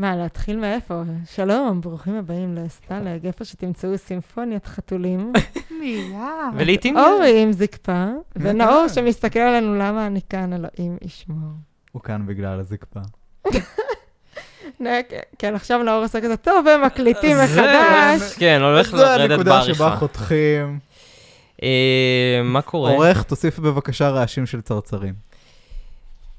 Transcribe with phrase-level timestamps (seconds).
[0.00, 1.02] מה, להתחיל מאיפה?
[1.34, 5.32] שלום, ברוכים הבאים לסטלג, איפה שתמצאו סימפוניית חתולים.
[5.80, 6.14] מיד.
[6.56, 6.96] ולעיתים...
[6.98, 8.04] אורי עם זקפה,
[8.36, 11.50] ונאור שמסתכל עלינו למה אני כאן, אלוהים ישמור.
[11.92, 13.00] הוא כאן בגלל הזקפה.
[14.80, 18.34] נק- כן, עכשיו נאור עושה כזה, טוב, הם מקליטים מחדש.
[18.38, 19.96] כן, הולך לרדת הנקודה שבה בעריכה.
[19.96, 20.78] חותכים.
[21.62, 22.90] אה, מה קורה?
[22.92, 25.14] עורך, תוסיף בבקשה רעשים של צרצרים.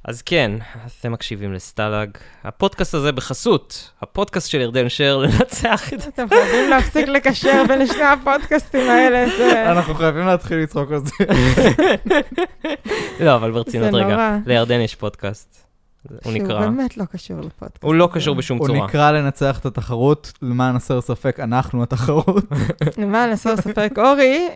[0.08, 0.52] אז כן,
[1.00, 2.10] אתם מקשיבים לסטלאג.
[2.44, 6.07] הפודקאסט הזה בחסות, הפודקאסט של ירדן שר לנצח את...
[6.07, 9.71] אתם חייבים להפסיק לקשר בין שני הפודקאסטים האלה, זה...
[9.71, 11.11] אנחנו חייבים להתחיל לצחוק על זה.
[13.25, 14.38] לא, אבל ברצינות רגע.
[14.46, 15.64] לירדן יש פודקאסט.
[16.10, 16.60] הוא שהוא נקרא...
[16.60, 17.83] באמת לא קשור לפודקאסט.
[17.83, 18.10] הוא לא.
[18.14, 18.86] קשור בשום הוא צורה.
[18.86, 22.44] נקרא לנצח את התחרות, למען הסר ספק, אנחנו התחרות.
[22.97, 24.50] למען הסר ספק, אורי,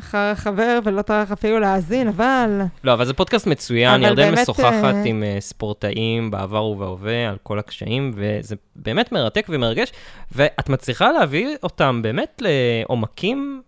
[0.00, 2.60] ח- חבר ולא טרח אפילו להאזין, אבל...
[2.84, 7.36] לא, אבל זה פודקאסט מצוין, ירדן באמת, משוחחת אה, עם אה, ספורטאים בעבר ובהווה על
[7.42, 9.92] כל הקשיים, וזה באמת מרתק ומרגש,
[10.32, 13.62] ואת מצליחה להביא אותם באמת לעומקים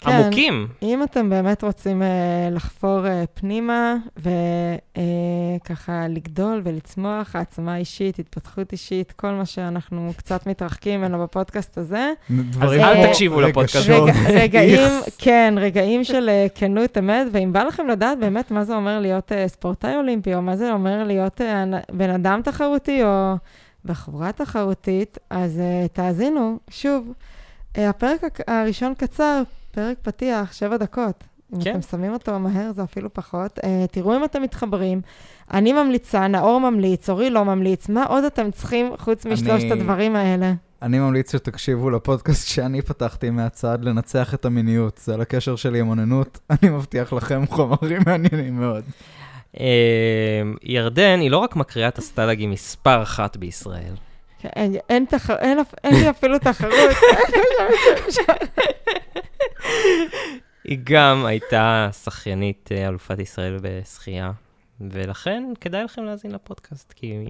[0.00, 0.10] כן.
[0.10, 0.68] עמוקים.
[0.82, 2.08] אם אתם באמת רוצים אה,
[2.50, 11.00] לחפור אה, פנימה וככה לגדול ולצמוח, העצמה אישית, התפתחות אישית, כל מה שאנחנו קצת מתרחקים
[11.00, 12.12] ממנו בפודקאסט הזה.
[12.30, 13.88] דברים אל כמו תקשיבו לפודקאסט.
[13.88, 14.88] רגע, רגעים.
[15.18, 19.32] כן, רגעים של אה, כנות אמת, ואם בא לכם לדעת באמת מה זה אומר להיות
[19.32, 23.34] אה, ספורטאי אולימפי, או מה זה אומר להיות אה, בן אדם תחרותי, או
[23.84, 26.58] בחברה תחרותית, אז אה, תאזינו.
[26.70, 27.12] שוב, אה,
[27.74, 31.24] הפרק הק- הראשון קצר, פרק פתיח, שבע דקות.
[31.54, 31.70] אם כן.
[31.70, 33.58] אתם שמים אותו מהר, זה אפילו פחות.
[33.64, 35.00] אה, תראו אם אתם מתחברים.
[35.52, 37.88] אני ממליצה, נאור ממליץ, אורי לא ממליץ.
[37.88, 40.52] מה עוד אתם צריכים חוץ משלושת אני- הדברים האלה?
[40.82, 45.00] אני ממליץ שתקשיבו לפודקאסט שאני פתחתי מהצד, לנצח את המיניות.
[45.04, 46.38] זה על הקשר שלי עם אוננות.
[46.62, 48.84] אני מבטיח לכם חומרים מעניינים מאוד.
[49.60, 53.94] אה, ירדן היא לא רק מקריאה את הסטלגים מספר אחת בישראל.
[54.44, 56.74] אין, אין, תחר, אין, אין לי אפילו תחרות.
[60.64, 64.32] היא גם הייתה שחיינית אה, אלופת ישראל בשחייה,
[64.80, 67.26] ולכן כדאי לכם להאזין לפודקאסט, כי היא,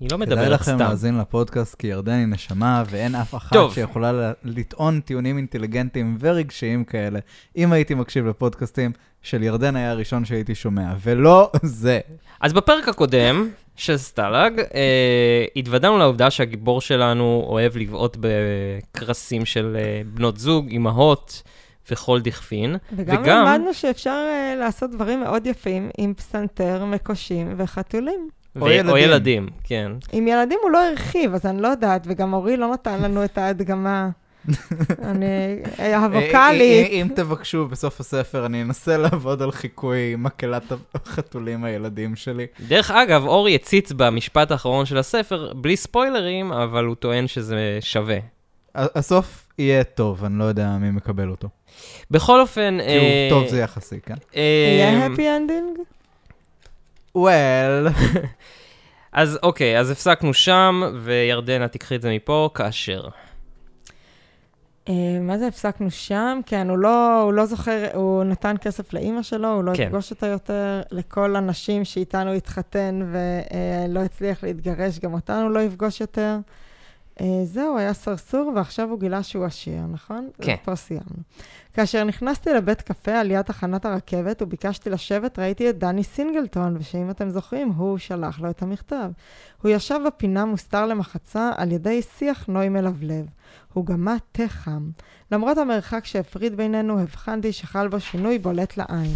[0.00, 0.78] היא לא כדאי מדברת לכם סתם.
[0.78, 3.74] להאזין לפודקאסט, כי ירדן היא נשמה, ואין אף אחת טוב.
[3.74, 7.18] שיכולה לטעון טיעונים אינטליגנטיים ורגשיים כאלה.
[7.56, 12.00] אם הייתי מקשיב לפודקאסטים, של ירדן היה הראשון שהייתי שומע, ולא זה.
[12.40, 20.02] אז בפרק הקודם של סטלאג, אה, התוודענו לעובדה שהגיבור שלנו אוהב לבעוט בקרסים של אה,
[20.06, 21.42] בנות זוג, אימהות
[21.90, 22.76] וכל דכפין.
[22.96, 28.28] וגם וגם- למדנו שאפשר אה, לעשות דברים מאוד יפים עם פסנתר, מקושים וחתולים.
[28.60, 28.90] או ו- ילדים.
[28.90, 29.92] או ילדים, כן.
[30.12, 33.38] עם ילדים הוא לא הרחיב, אז אני לא יודעת, וגם אורי לא נתן לנו את
[33.38, 34.08] ההדגמה.
[35.10, 35.26] אני,
[35.78, 36.90] אה, הווקאלית.
[36.90, 42.46] אם תבקשו בסוף הספר, אני אנסה לעבוד על חיקוי מקהלת החתולים הילדים שלי.
[42.68, 48.18] דרך אגב, אורי הציץ במשפט האחרון של הספר, בלי ספוילרים, אבל הוא טוען שזה שווה.
[48.74, 51.48] הסוף יהיה טוב, אני לא יודע מי מקבל אותו.
[52.10, 52.78] בכל אופן...
[52.86, 54.14] כי הוא אה, טוב זה יחסי, כן?
[54.36, 54.40] אה,
[54.78, 55.78] יהיה happy ending?
[57.14, 57.88] Well,
[59.12, 63.08] אז אוקיי, אז הפסקנו שם, וירדנה, תקחי את זה מפה, כאשר.
[64.88, 66.40] אה, מה זה הפסקנו שם?
[66.46, 69.82] כן, הוא לא, הוא לא זוכר, הוא נתן כסף לאימא שלו, הוא לא כן.
[69.82, 70.82] יפגוש אותה יותר.
[70.90, 76.38] לכל הנשים שאיתנו התחתן ולא הצליח להתגרש, גם אותנו לא יפגוש יותר.
[77.20, 80.28] אה, זהו, היה סרסור, ועכשיו הוא גילה שהוא עשיר, נכון?
[80.40, 80.56] כן.
[80.64, 81.22] פה סיימנו.
[81.74, 87.10] כאשר נכנסתי לבית קפה על יד תחנת הרכבת וביקשתי לשבת, ראיתי את דני סינגלטון, ושאם
[87.10, 89.10] אתם זוכרים, הוא שלח לו את המכתב.
[89.62, 93.26] הוא ישב בפינה מוסתר למחצה על ידי שיח נוי מלבלב.
[93.74, 94.90] הוא גמה תה חם.
[95.32, 99.14] למרות המרחק שהפריד בינינו, הבחנתי שחל בו שינוי בולט לעין.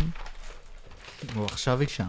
[1.35, 2.07] הוא עכשיו אישה.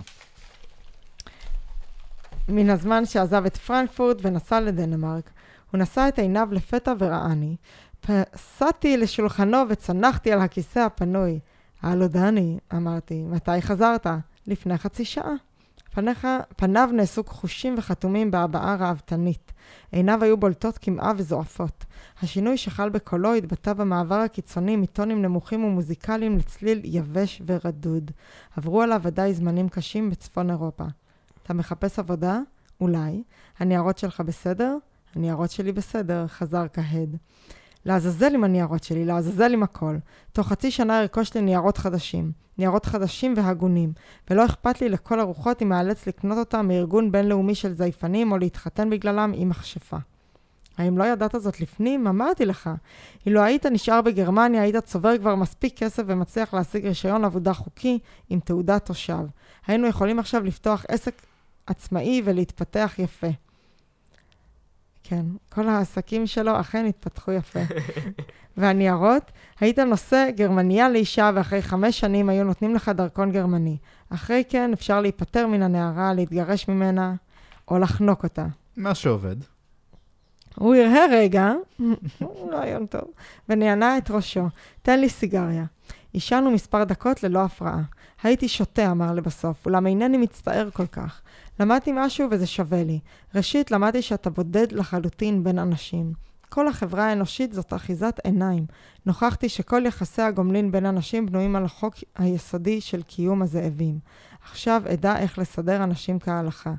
[2.50, 5.30] מן הזמן שעזב את פרנקפורט ונסע לדנמרק.
[5.72, 7.56] הוא נשא את עיניו לפתע וראני.
[8.02, 11.40] פסעתי לשולחנו וצנחתי על הכיסא הפנוי.
[11.82, 14.08] הלו דני, אמרתי, מתי חזרת?
[14.48, 15.34] לפני חצי שעה.
[15.94, 19.54] פניך, פניו נעשו כחושים וחתומים בהבעה ראוותנית.
[19.92, 21.86] עיניו היו בולטות קמעה וזועפות.
[22.22, 28.12] השינוי שחל בקולו התבטא במעבר הקיצוני מטונים נמוכים ומוזיקליים לצליל יבש ורדוד.
[28.58, 30.84] עברו עליו ודאי זמנים קשים בצפון אירופה.
[31.44, 32.40] אתה מחפש עבודה?
[32.82, 33.24] אולי.
[33.60, 34.78] הניירות שלך בסדר?
[35.16, 37.18] הניירות שלי בסדר, חזר כהד.
[37.86, 39.98] לעזאזל עם הניירות שלי, לעזאזל עם הכל.
[40.32, 42.32] תוך חצי שנה ארכוש לי ניירות חדשים.
[42.58, 43.94] ניירות חדשים והגונים.
[44.30, 48.90] ולא אכפת לי לכל הרוחות אם אאלץ לקנות אותם מארגון בינלאומי של זייפנים או להתחתן
[48.90, 49.98] בגללם עם מכשפה.
[50.78, 52.08] האם לא ידעת זאת לפנים?
[52.08, 52.70] אמרתי לך.
[53.26, 58.00] אילו היית נשאר בגרמניה, היית צובר כבר מספיק כסף ומצליח להשיג רישיון עבודה חוקי
[58.30, 59.24] עם תעודת תושב.
[59.68, 61.22] היינו יכולים עכשיו לפתוח עסק
[61.68, 63.28] עצמאי ולהתפתח יפה.
[65.10, 67.60] כן, כל העסקים שלו אכן התפתחו יפה.
[68.58, 73.78] והניירות, היית נושא גרמניה לאישה, ואחרי חמש שנים היו נותנים לך דרכון גרמני.
[74.10, 77.14] אחרי כן אפשר להיפטר מן הנערה, להתגרש ממנה,
[77.68, 78.46] או לחנוק אותה.
[78.78, 79.36] מה שעובד.
[80.56, 81.54] הוא הרהר רגע,
[82.52, 83.04] רעיון טוב,
[83.50, 84.48] ונענה את ראשו.
[84.82, 85.66] תן לי סיגריה.
[86.14, 87.82] עישנו מספר דקות ללא הפרעה.
[88.24, 91.22] הייתי שותה, אמר לבסוף, אולם אינני מצטער כל כך.
[91.60, 93.00] למדתי משהו וזה שווה לי.
[93.36, 96.14] ראשית, למדתי שאתה בודד לחלוטין בין אנשים.
[96.50, 98.66] כל החברה האנושית זאת אחיזת עיניים.
[99.06, 104.00] נוכחתי שכל יחסי הגומלין בין אנשים בנויים על החוק היסודי של קיום הזאבים.
[104.52, 106.74] עכשיו אדע איך לסדר אנשים כהלכה.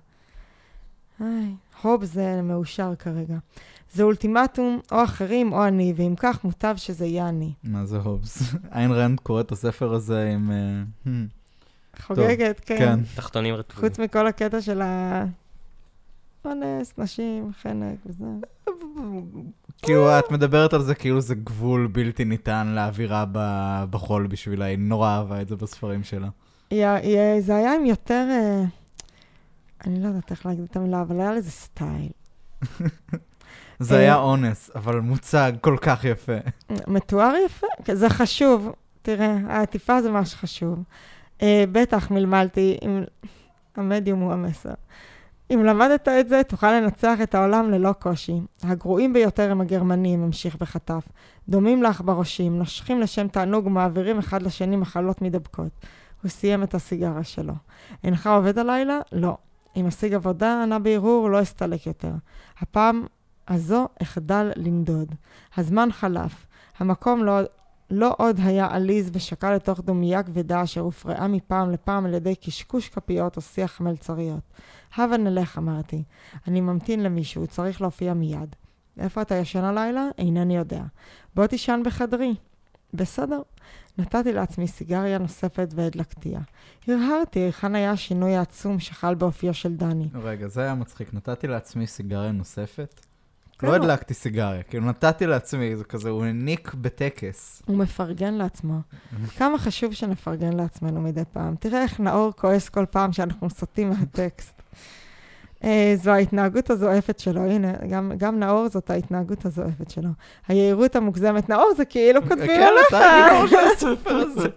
[1.21, 3.39] היי, הוב זה מאושר כרגע.
[3.93, 7.53] זה אולטימטום, או אחרים או אני, ואם כך מוטב שזה יהיה אני.
[7.65, 8.43] מה זה הובס?
[8.75, 10.51] איין רנד קורא את הספר הזה עם...
[11.07, 11.40] hmm,
[12.01, 12.79] חוגגת, כן.
[12.79, 12.99] כן.
[13.17, 13.89] תחתונים רטובים.
[13.89, 15.25] חוץ מכל הקטע של ה...
[16.45, 18.25] אונס, נשים, חנק וזה.
[19.83, 24.79] כאילו, את מדברת על זה כאילו זה גבול בלתי ניתן לאווירה ב- בחול בשבילה, היא
[24.79, 26.29] נורא אהבה את זה בספרים שלה.
[26.71, 28.27] היא- היא- זה היה עם יותר...
[28.31, 28.63] אה,
[29.87, 32.09] אני לא יודעת איך להגיד את המילה, אבל היה לזה סטייל.
[33.79, 36.33] זה אה, היה אונס, אבל מוצג כל כך יפה.
[36.87, 38.69] מתואר יפה, זה חשוב.
[39.03, 40.83] תראה, העטיפה זה מה שחשוב.
[41.43, 43.03] אה, בטח מלמלתי, אם...
[43.77, 44.75] המדיום הוא המסר.
[45.55, 48.41] אם למדת את זה, תוכל לנצח את העולם ללא קושי.
[48.63, 51.09] הגרועים ביותר הם הגרמנים, המשיך בחטף.
[51.49, 55.73] דומים לעכברושים, נושכים לשם תענוג ומעבירים אחד לשני מחלות מידבקות.
[56.23, 57.55] הוא סיים את הסיגרה שלו.
[58.05, 58.99] אינך עובד הלילה?
[59.13, 59.37] לא.
[59.77, 62.13] אם אשיג עבודה, ענה בהרהור, לא אסתלק יותר.
[62.59, 63.07] הפעם
[63.49, 65.15] הזו אחדל לנדוד.
[65.57, 66.47] הזמן חלף.
[66.79, 67.41] המקום לא,
[67.91, 72.89] לא עוד היה עליז ושקע לתוך דומייה כבדה אשר הופרעה מפעם לפעם על ידי קשקוש
[72.89, 74.43] כפיות או שיח מלצריות.
[74.95, 76.03] הבה נלך, אמרתי.
[76.49, 78.57] אני ממתין למישהו, צריך להופיע מיד.
[78.99, 80.09] איפה אתה ישן הלילה?
[80.19, 80.83] אינני יודע.
[81.35, 82.35] בוא תישן בחדרי.
[82.95, 83.43] בסדר.
[83.99, 86.41] נתתי לעצמי סיגריה נוספת והדלקתיה.
[86.89, 90.09] הרהרתי היכן היה השינוי העצום שחל באופיו של דני.
[90.15, 91.15] רגע, זה היה מצחיק.
[91.15, 93.07] נתתי לעצמי סיגריה נוספת.
[93.61, 97.63] כן, לא הוא- הדלקתי סיגריה, כאילו נתתי לעצמי, זה כזה, הוא העניק בטקס.
[97.67, 98.75] הוא מפרגן לעצמו.
[99.37, 101.55] כמה חשוב שנפרגן לעצמנו מדי פעם.
[101.61, 104.63] תראה איך נאור כועס כל פעם שאנחנו סוטים מהטקסט.
[105.65, 110.09] אה, זו ההתנהגות הזועפת שלו, הנה, גם, גם נאור זאת ההתנהגות הזועפת שלו.
[110.49, 112.87] היהירות המוגזמת, נאור זה כאילו כותבים כן, עליך.
[112.89, 114.49] אתה הגיבור של הספר הזה.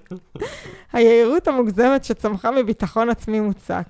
[0.94, 3.83] היהירות המוגזמת שצמחה מביטחון עצמי מוצק.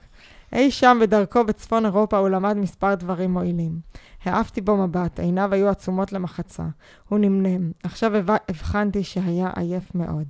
[0.53, 3.79] אי שם בדרכו בצפון אירופה הוא למד מספר דברים מועילים.
[4.25, 6.63] העפתי בו מבט, עיניו היו עצומות למחצה.
[7.09, 7.71] הוא נמנם.
[7.83, 8.11] עכשיו
[8.49, 10.27] הבחנתי שהיה עייף מאוד.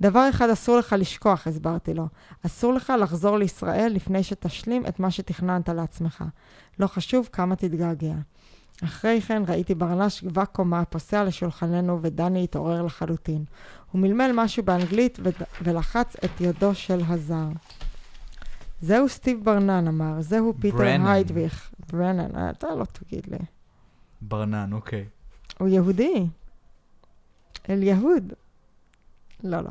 [0.00, 2.06] דבר אחד אסור לך לשכוח, הסברתי לו.
[2.46, 6.24] אסור לך לחזור לישראל לפני שתשלים את מה שתכננת לעצמך.
[6.78, 8.14] לא חשוב כמה תתגעגע.
[8.84, 13.44] אחרי כן ראיתי ברנש גבה קומה פוסע לשולחננו ודני התעורר לחלוטין.
[13.92, 15.18] הוא מלמל משהו באנגלית.
[15.62, 17.48] ולחץ את ידו של הזר.
[18.80, 21.06] זהו סטיב ברנן, אמר, זהו פיטר ברנן.
[21.06, 21.70] היידוויך.
[21.92, 23.38] ברנן, אה, אתה לא תגיד לי.
[24.20, 25.04] ברנן, אוקיי.
[25.58, 26.26] הוא יהודי.
[27.68, 28.32] אל יהוד.
[29.44, 29.70] לא, לא.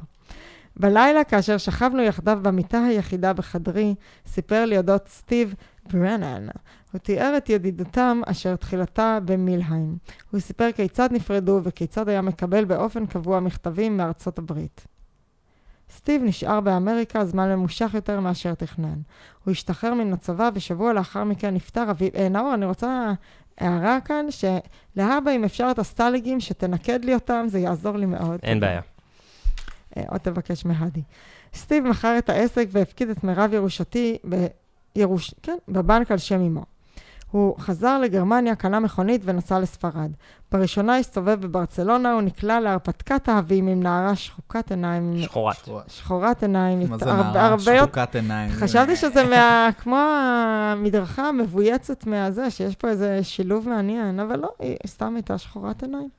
[0.77, 3.95] בלילה, כאשר שכבנו יחדיו במיטה היחידה בחדרי,
[4.27, 5.53] סיפר לי אודות סטיב
[5.93, 6.47] ברנן.
[6.91, 9.97] הוא תיאר את ידידותם אשר תחילתה במילהיים.
[10.31, 14.87] הוא סיפר כיצד נפרדו וכיצד היה מקבל באופן קבוע מכתבים מארצות הברית.
[15.89, 18.99] סטיב נשאר באמריקה זמן ממושך יותר מאשר תכנן.
[19.43, 22.09] הוא השתחרר מן הצבא ושבוע לאחר מכן נפטר אביו...
[22.15, 23.13] אה, נאור, אני רוצה
[23.57, 28.39] הערה כאן, שלהבא אם אפשר את הסטליגים, שתנקד לי אותם, זה יעזור לי מאוד.
[28.43, 28.81] אין בעיה.
[29.97, 31.01] אה, עוד תבקש מהדי.
[31.53, 34.17] סטיב מכר את העסק והפקיד את מירב ירושתי
[34.95, 35.33] בירוש...
[35.43, 36.74] כן, בבנק על שם אמו.
[37.31, 40.11] הוא חזר לגרמניה, קנה מכונית ונסע לספרד.
[40.51, 45.69] בראשונה הסתובב בברצלונה, הוא נקלע להרפתקת אהבים עם נערה שחוקת עיניים, שחורת.
[45.87, 47.59] שחורת עיניים, מה זה נערה?
[47.59, 48.51] שחוקת עיניים.
[48.51, 49.69] חשבתי שזה מה...
[49.77, 55.83] כמו המדרכה המבויצת מהזה, שיש פה איזה שילוב מעניין, אבל לא, היא סתם הייתה שחורת
[55.83, 56.09] עיניים.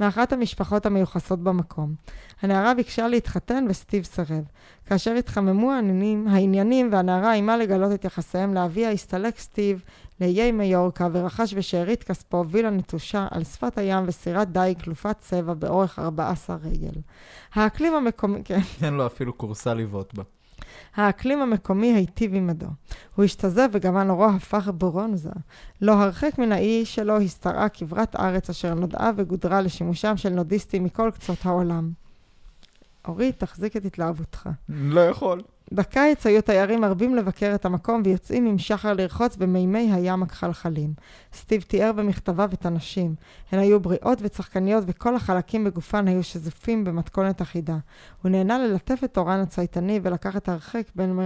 [0.00, 1.94] מאחת המשפחות המיוחסות במקום.
[2.42, 4.44] הנערה ביקשה להתחתן וסטיב סירב.
[4.86, 9.82] כאשר התחממו העניינים, העניינים והנערה איימה לגלות את יחסיהם לאביה, הסתלק סטיב
[10.20, 15.98] לאיי מיורקה ורכש בשארית כספו וילה נטושה על שפת הים וסירת דיג תלופת צבע באורך
[15.98, 17.00] 14 רגל.
[17.54, 18.60] האקלים המקומי, כן.
[18.82, 20.22] אין לו אפילו כורסה לבעוט בה.
[20.94, 22.66] האקלים המקומי היטיב עמדו.
[23.14, 25.30] הוא השתזף וגוון עורו הפך ברונזה.
[25.80, 31.10] לא הרחק מן האי שלו השתרעה כברת ארץ אשר נודעה וגודרה לשימושם של נודיסטים מכל
[31.14, 31.90] קצות העולם.
[33.08, 34.48] אורית, תחזיק את התלהבותך.
[34.68, 35.42] לא יכול.
[35.72, 40.94] בקיץ היו תיירים מרבים לבקר את המקום ויוצאים עם שחר לרחוץ במימי הים הכחלחלים.
[41.34, 43.14] סטיב תיאר במכתביו את הנשים.
[43.52, 47.76] הן היו בריאות וצחקניות וכל החלקים בגופן היו שזופים במתכונת אחידה.
[48.22, 51.18] הוא נהנה ללטף את אורן הצייתני ולקחת הרחק בין,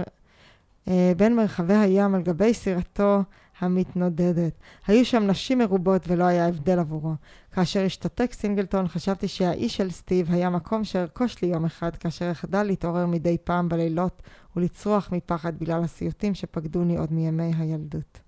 [1.17, 3.23] בין מרחבי הים על גבי סירתו
[3.59, 4.53] המתנודדת.
[4.87, 7.13] היו שם נשים מרובות ולא היה הבדל עבורו.
[7.51, 12.63] כאשר השתתק סינגלטון, חשבתי שהאיש של סטיב היה מקום שארכוש לי יום אחד, כאשר אחדל
[12.63, 14.21] להתעורר מדי פעם בלילות
[14.55, 18.19] ולצרוח מפחד בגלל הסיוטים שפקדוני עוד מימי הילדות.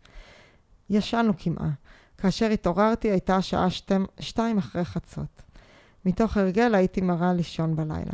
[0.89, 1.69] ישנו כמעה.
[2.17, 5.41] כאשר התעוררתי הייתה השעה שתם, שתיים אחרי חצות.
[6.05, 8.13] מתוך הרגל הייתי מרה לישון בלילה.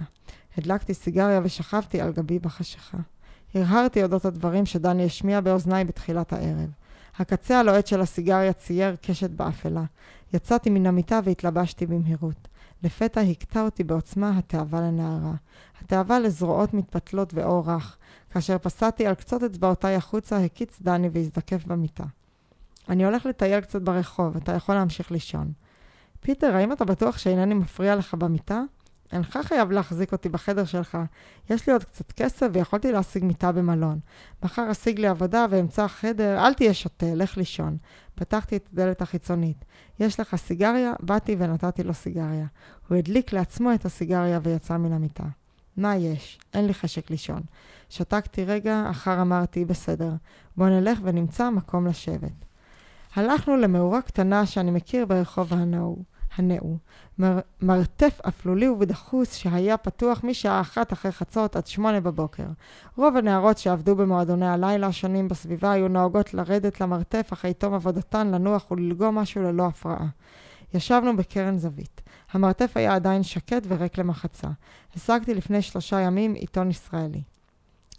[0.58, 2.98] הדלקתי סיגריה ושכבתי על גבי בחשיכה.
[3.56, 6.70] הרהרתי אודות הדברים שדני השמיע באוזניי בתחילת הערב.
[7.18, 9.84] הקצה הלוהט של הסיגריה צייר קשת באפלה.
[10.34, 12.48] יצאתי מן המיטה והתלבשתי במהירות.
[12.84, 15.34] לפתע הכתה אותי בעוצמה התאווה לנערה.
[15.82, 17.98] התאווה לזרועות מתפתלות ואור רך.
[18.32, 22.04] כאשר פסעתי על קצות אצבעותיי החוצה, הקיץ דני והזדקף במיטה.
[22.90, 25.52] אני הולך לטייל קצת ברחוב, אתה יכול להמשיך לישון.
[26.20, 28.62] פיטר, האם אתה בטוח שאינני מפריע לך במיטה?
[29.16, 30.98] אינך חייב להחזיק אותי בחדר שלך.
[31.50, 34.00] יש לי עוד קצת כסף ויכולתי להשיג מיטה במלון.
[34.44, 37.78] מחר אשיג לי עבודה ואמצא חדר, אל תהיה שוטה, לך לישון.
[38.16, 39.66] פתחתי את הדלת החיצונית.
[40.00, 40.94] יש לך סיגריה?
[41.00, 42.46] באתי ונתתי לו סיגריה.
[42.88, 45.24] הוא הדליק לעצמו את הסיגריה ויצא מן המיטה.
[45.78, 46.40] מה יש?
[46.54, 47.42] אין לי חשק לישון.
[47.90, 50.12] שתקתי רגע, אחר אמרתי, בסדר.
[50.58, 52.46] בוא נלך ונמצא מקום לשבת.
[53.16, 56.04] הלכנו למאורה קטנה שאני מכיר ברחוב הנאור.
[56.36, 56.78] הנאו.
[57.20, 62.46] מר, מרתף אפלולי ובדחוס שהיה פתוח משעה אחת אחרי חצות עד שמונה בבוקר.
[62.98, 68.72] רוב הנערות שעבדו במועדוני הלילה השונים בסביבה היו נוהגות לרדת למרתף אחרי תום עבודתן לנוח
[68.72, 70.08] וללגום משהו ללא הפרעה.
[70.74, 72.02] ישבנו בקרן זווית.
[72.32, 74.48] המרתף היה עדיין שקט וריק למחצה.
[74.96, 77.22] השגתי לפני שלושה ימים עיתון ישראלי.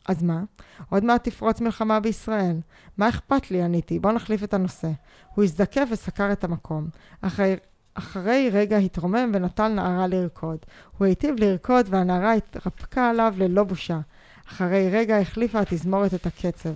[0.09, 0.43] אז מה?
[0.91, 2.61] עוד מעט תפרוץ מלחמה בישראל.
[2.97, 3.63] מה אכפת לי?
[3.63, 3.99] עניתי.
[3.99, 4.91] בוא נחליף את הנושא.
[5.35, 6.89] הוא הזדקף וסקר את המקום.
[7.21, 7.57] אחרי
[7.99, 10.59] אחרי רגע התרומם ונטל נערה לרקוד.
[10.99, 14.01] הוא היטיב לרקוד והנערה התרפקה עליו ללא בושה.
[14.49, 16.73] אחרי רגע החליפה התזמורת את הקצב.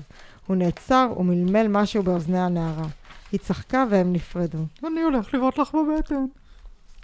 [0.47, 2.87] הוא נעצר ומלמל משהו באוזני הנערה.
[3.33, 4.59] היא צחקה והם נפרדו.
[4.87, 6.25] אני הולך לבעוט לך בבטן.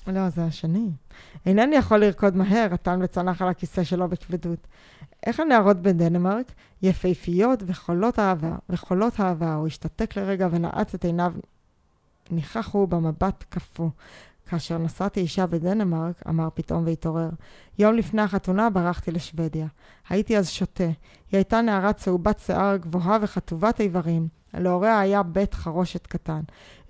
[0.07, 0.91] לא, זה השני.
[1.47, 4.67] אינני יכול לרקוד מהר, רטן וצנח על הכיסא שלו בכבדות.
[5.27, 6.53] איך הנערות בדנמרק?
[6.83, 9.55] יפהפיות וחולות אהבה, וחולות אהבה.
[9.55, 11.33] הוא השתתק לרגע ונעץ את עיניו
[12.31, 13.89] ניחח הוא במבט קפוא.
[14.47, 17.31] כאשר נשאתי אישה בדנמרק, אמר פתאום והתעורר.
[17.79, 19.67] יום לפני החתונה ברחתי לשוודיה.
[20.09, 20.85] הייתי אז שותה.
[20.85, 20.93] היא
[21.33, 24.29] הייתה נערה צהובת שיער גבוהה וחטובת איברים.
[24.55, 26.41] להוריה היה בית חרושת קטן.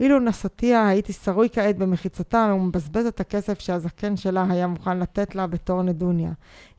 [0.00, 5.46] אילו נסעתיה הייתי שרוי כעת במחיצתה ומבזבז את הכסף שהזקן שלה היה מוכן לתת לה
[5.46, 6.32] בתור נדוניה.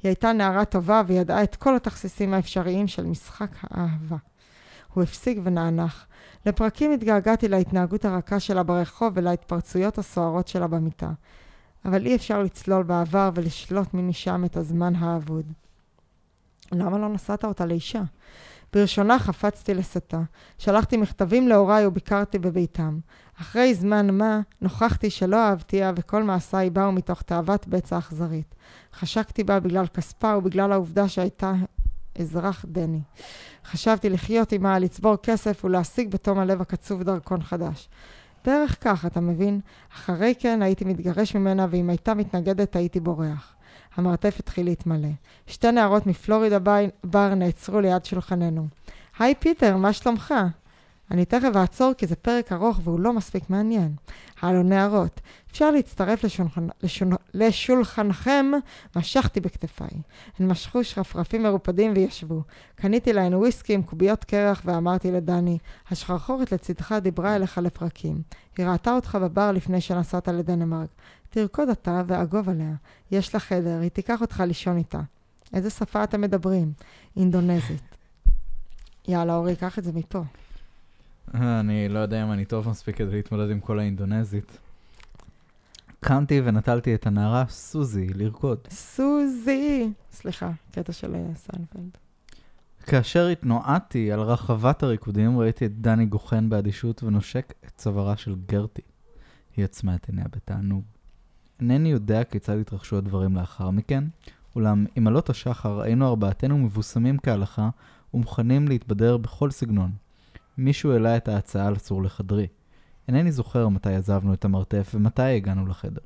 [0.03, 4.17] היא הייתה נערה טובה וידעה את כל התכסיסים האפשריים של משחק האהבה.
[4.93, 6.05] הוא הפסיק ונאנח.
[6.47, 11.09] לפרקים התגעגעתי להתנהגות הרכה שלה ברחוב ולהתפרצויות הסוערות שלה במיטה.
[11.85, 15.53] אבל אי אפשר לצלול בעבר ולשלוט ממשם את הזמן האבוד.
[16.71, 18.01] למה לא נשאת אותה לאישה?
[18.73, 20.21] בראשונה חפצתי לשאתה.
[20.57, 22.99] שלחתי מכתבים להוריי וביקרתי בביתם.
[23.41, 28.55] אחרי זמן מה, נוכחתי שלא אהבתיה וכל מעשיי באו מתוך תאוות בצע אכזרית.
[28.93, 31.53] חשקתי בה בגלל כספה ובגלל העובדה שהייתה
[32.19, 33.01] אזרח דני.
[33.65, 37.89] חשבתי לחיות עמה, לצבור כסף ולהשיג בתום הלב הקצוב דרכון חדש.
[38.45, 39.59] בערך כך, אתה מבין?
[39.95, 43.55] אחרי כן הייתי מתגרש ממנה, ואם הייתה מתנגדת הייתי בורח.
[43.95, 45.09] המרתף התחיל להתמלא.
[45.47, 46.59] שתי נערות מפלורידה
[47.03, 48.67] בר נעצרו ליד שולחננו.
[49.19, 50.33] היי פיטר, מה שלומך?
[51.11, 53.95] אני תכף אעצור כי זה פרק ארוך והוא לא מספיק מעניין.
[54.41, 55.21] הלו נערות,
[55.51, 56.67] אפשר להצטרף לשולחנ...
[56.83, 57.07] לשול...
[57.33, 58.45] לשולחנכם?
[58.95, 60.01] משכתי בכתפיי.
[60.39, 62.41] הן משכו שרפרפים מרופדים וישבו.
[62.75, 65.57] קניתי להן וויסקי עם קוביות קרח ואמרתי לדני,
[65.91, 68.21] השחרחורת לצדך דיברה אליך לפרקים.
[68.57, 70.89] היא ראתה אותך בבר לפני שנסעת לדנמרק.
[71.29, 72.73] תרקוד אתה ואגוב עליה.
[73.11, 74.99] יש לה חדר, היא תיקח אותך לישון איתה.
[75.53, 76.71] איזה שפה אתם מדברים?
[77.17, 77.97] אינדונזית.
[79.07, 80.21] יאללה, אורי, קח את זה מפה.
[81.35, 84.57] אני לא יודע אם אני טוב מספיק כדי להתמודד עם כל האינדונזית.
[85.99, 88.59] קמתי ונטלתי את הנערה סוזי לרקוד.
[88.69, 89.93] סוזי!
[90.11, 91.97] סליחה, קטע של אה, סיינפלד.
[92.85, 98.81] כאשר התנועדתי על רחבת הריקודים, ראיתי את דני גוחן באדישות ונושק את צווארה של גרטי.
[99.57, 100.83] היא עצמה את עיניה בתענוג.
[101.59, 104.03] אינני יודע כיצד התרחשו הדברים לאחר מכן,
[104.55, 107.69] אולם עם עלות השחר היינו ארבעתנו מבוסמים כהלכה
[108.13, 109.91] ומוכנים להתבדר בכל סגנון.
[110.57, 112.47] מישהו העלה את ההצעה לצור לחדרי.
[113.07, 116.01] אינני זוכר מתי עזבנו את המרתף ומתי הגענו לחדר.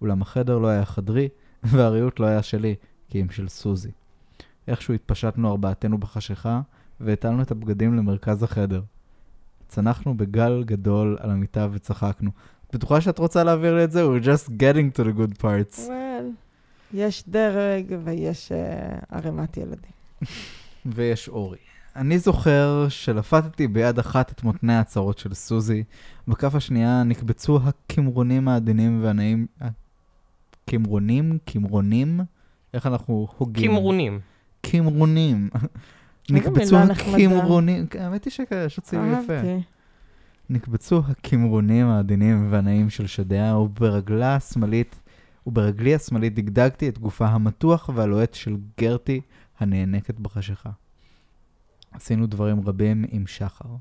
[0.00, 1.28] אולם החדר לא היה חדרי,
[1.70, 2.74] והריהוט לא היה שלי,
[3.08, 3.90] כי אם של סוזי.
[4.68, 6.60] איכשהו התפשטנו ארבעתנו בחשיכה,
[7.00, 8.82] והטלנו את הבגדים למרכז החדר.
[9.68, 12.30] צנחנו בגל גדול על המיטה וצחקנו.
[12.66, 14.02] את בטוחה שאת רוצה להעביר לי את זה?
[14.04, 15.78] We're just getting to the good parts.
[15.78, 16.24] well,
[16.94, 19.92] יש דרג ויש uh, ערימת ילדים.
[20.86, 21.67] ויש אורי.
[21.96, 25.84] אני זוכר שלפתתי ביד אחת את מותני הצרות של סוזי,
[26.28, 29.46] בכף השנייה נקבצו הקמרונים העדינים והנעים...
[30.70, 31.38] קמרונים?
[31.44, 32.20] קמרונים?
[32.74, 33.70] איך אנחנו הוגים?
[33.70, 34.20] קמרונים.
[34.60, 35.48] קמרונים.
[36.30, 36.76] נקבצו.
[36.76, 39.40] הקמרונים, האמת היא ששוצאים יפה.
[40.50, 45.00] נקבצו הקמרונים העדינים והנעים של שדיה, וברגלה השמאלית,
[45.46, 49.20] וברגלי השמאלית דגדגתי את גופה המתוח והלוהט של גרטי
[49.60, 50.70] הנאנקת בחשיכה.
[51.92, 53.76] עשינו דברים רבים עם שחר.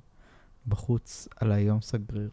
[0.68, 2.30] בחוץ עלה יום סגריר.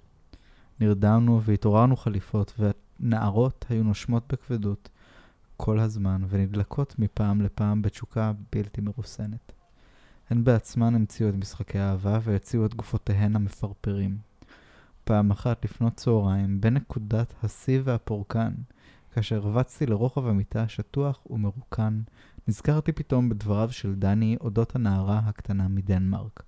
[0.80, 4.88] נרדמנו והתעוררנו חליפות, והנערות היו נושמות בכבדות
[5.56, 9.52] כל הזמן, ונדלקות מפעם לפעם בתשוקה בלתי מרוסנת.
[10.30, 14.18] הן בעצמן המציאו את משחקי האהבה והציעו את גופותיהן המפרפרים.
[15.04, 18.52] פעם אחת לפנות צהריים, בין נקודת השיא והפורקן,
[19.14, 22.00] כאשר רבצתי לרוחב המיטה השטוח ומרוקן,
[22.48, 26.42] נזכרתי פתאום בדבריו של דני אודות הנערה הקטנה מדנמרק.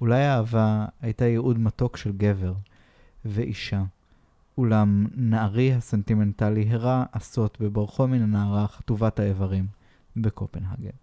[0.00, 2.54] אולי האהבה הייתה ייעוד מתוק של גבר
[3.24, 3.82] ואישה,
[4.58, 9.66] אולם נערי הסנטימנטלי הראה עשות בבורחו מן הנערה חטובת האיברים
[10.16, 10.96] בקופנהגן.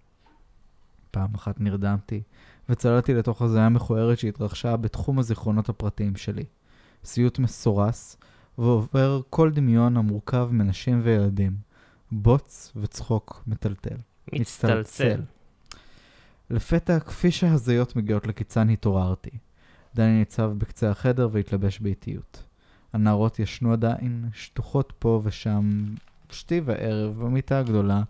[1.11, 2.21] פעם אחת נרדמתי
[2.69, 6.43] וצללתי לתוך הזיה מכוערת שהתרחשה בתחום הזיכרונות הפרטיים שלי.
[7.03, 8.17] סיוט מסורס
[8.57, 11.55] ועובר כל דמיון המורכב מנשים וילדים.
[12.11, 13.97] בוץ וצחוק מטלטל.
[14.33, 15.21] מצטלצל.
[16.49, 19.29] לפתע, כפי שהזיות מגיעות לקיצן, התעוררתי.
[19.95, 22.43] דני ניצב בקצה החדר והתלבש באיטיות.
[22.93, 25.85] הנערות ישנו עדיין, שטוחות פה ושם,
[26.29, 28.01] שתי וערב, במיטה הגדולה,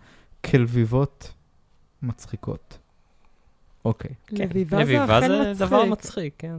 [0.46, 1.34] כלביבות
[2.02, 2.78] מצחיקות.
[3.86, 4.12] אוקיי.
[4.26, 4.36] כן.
[4.44, 5.92] לביבה זה לביבה אכן זה דבר מצחיק.
[5.92, 6.58] מצחיק, כן.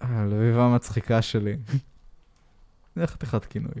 [0.00, 1.56] הלביבה המצחיקה שלי.
[2.96, 3.74] זה חתיכת כינוי.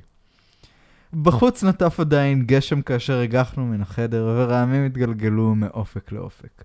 [1.22, 6.64] בחוץ נטף עדיין גשם כאשר הגחנו מן החדר, ורעמים התגלגלו מאופק לאופק.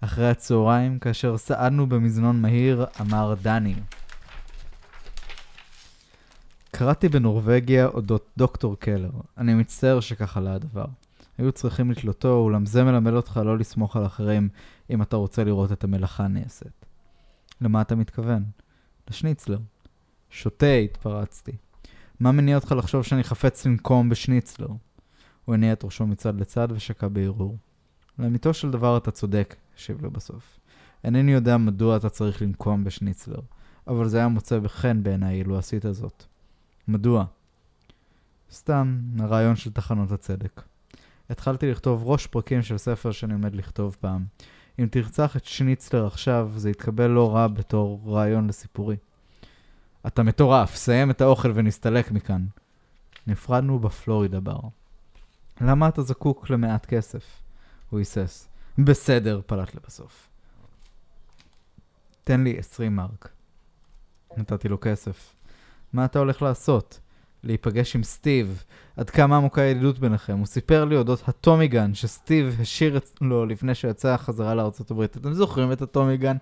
[0.00, 3.74] אחרי הצהריים, כאשר סעדנו במזנון מהיר, אמר דני.
[6.70, 9.10] קראתי בנורבגיה אודות דוקטור קלר.
[9.38, 10.86] אני מצטער שכך עלה הדבר.
[11.38, 14.48] היו צריכים לתלותו, אולם זה מלמד אותך לא לסמוך על אחרים
[14.90, 16.86] אם אתה רוצה לראות את המלאכה נעשית.
[17.60, 18.44] למה אתה מתכוון?
[19.10, 19.58] לשניצלר.
[20.30, 21.52] שותה, התפרצתי.
[22.20, 24.68] מה מניע אותך לחשוב שאני חפץ לנקום בשניצלר?
[25.44, 27.56] הוא הניע את ראשו מצד לצד ושקע בערעור.
[28.18, 30.58] לאמיתו של דבר אתה צודק, השיב לו בסוף.
[31.04, 33.40] אינני יודע מדוע אתה צריך לנקום בשניצלר,
[33.86, 36.24] אבל זה היה מוצא בחן בעיניי אילו עשית זאת.
[36.88, 37.24] מדוע?
[38.52, 40.62] סתם, הרעיון של תחנות הצדק.
[41.30, 44.24] התחלתי לכתוב ראש פרקים של ספר שאני עומד לכתוב פעם.
[44.78, 48.96] אם תרצח את שניצלר עכשיו, זה יתקבל לא רע בתור רעיון לסיפורי.
[50.06, 52.46] אתה מטורף, סיים את האוכל ונסתלק מכאן.
[53.26, 54.60] נפרדנו בפלורידה בר.
[55.60, 57.24] למה אתה זקוק למעט כסף?
[57.90, 58.48] הוא היסס.
[58.78, 60.28] בסדר, פלט לבסוף.
[62.24, 63.28] תן לי 20 מרק.
[64.36, 65.32] נתתי לו כסף.
[65.92, 67.00] מה אתה הולך לעשות?
[67.42, 68.64] להיפגש עם סטיב.
[68.96, 70.38] עד כמה עמוקה הידידות ביניכם.
[70.38, 75.16] הוא סיפר לי אודות הטומיגן שסטיב השאיר לו לפני שיצא חזרה לארצות הברית.
[75.16, 76.36] אתם זוכרים את הטומיגן?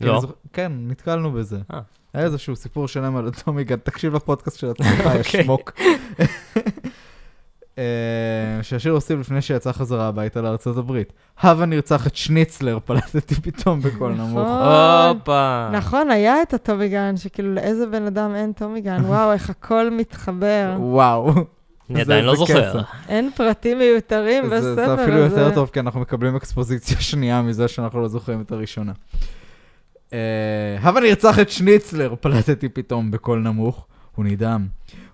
[0.00, 0.12] לא.
[0.12, 1.60] אני זוכ- כן, נתקלנו בזה.
[1.72, 1.80] אה.
[2.14, 4.88] היה איזשהו סיפור שלם על הטומיגן, תקשיב לפודקאסט של עצמך,
[5.20, 5.44] יש אוקיי.
[5.44, 5.72] שמוק.
[7.78, 7.84] אה,
[8.62, 11.12] שהשיר הוסיף לפני שיצא חזרה הביתה לארצות הברית.
[11.42, 14.38] הווה נרצח את שניצלר, פלטתי פתאום בקול נמוך.
[14.38, 15.16] נכון.
[15.18, 15.68] הופה.
[15.72, 20.76] נכון, היה את הטומיגן, שכאילו לאיזה בן אדם אין טומיגן, וואו, איך הכל מתחבר.
[20.78, 21.30] וואו.
[21.90, 22.80] אני זה- עדיין לא זה זוכר.
[23.08, 25.02] אין פרטים מיותרים זה- בספר זה הזה.
[25.02, 28.92] אפילו יותר טוב, כי אנחנו מקבלים אקספוזיציה שנייה מזה שאנחנו לא זוכרים את הראשונה.
[30.12, 33.86] אה, הבה נרצח את שניצלר, פלטתי פתאום בקול נמוך.
[34.14, 34.68] הוא נדהם.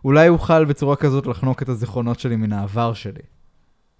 [0.04, 3.22] אולי אוכל בצורה כזאת לחנוק את הזיכרונות שלי מן העבר שלי.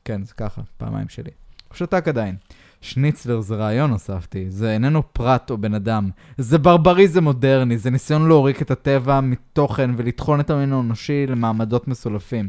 [0.05, 1.31] כן, זה ככה, פעמיים שלי.
[1.69, 2.37] הוא שתק עדיין.
[2.81, 4.51] שניצלר זה רעיון, הוספתי.
[4.51, 6.11] זה איננו פרט או בן אדם.
[6.39, 12.49] זה ברבריזם מודרני, זה ניסיון להוריק את הטבע מתוכן ולטחון את המין האנושי למעמדות מסולפים.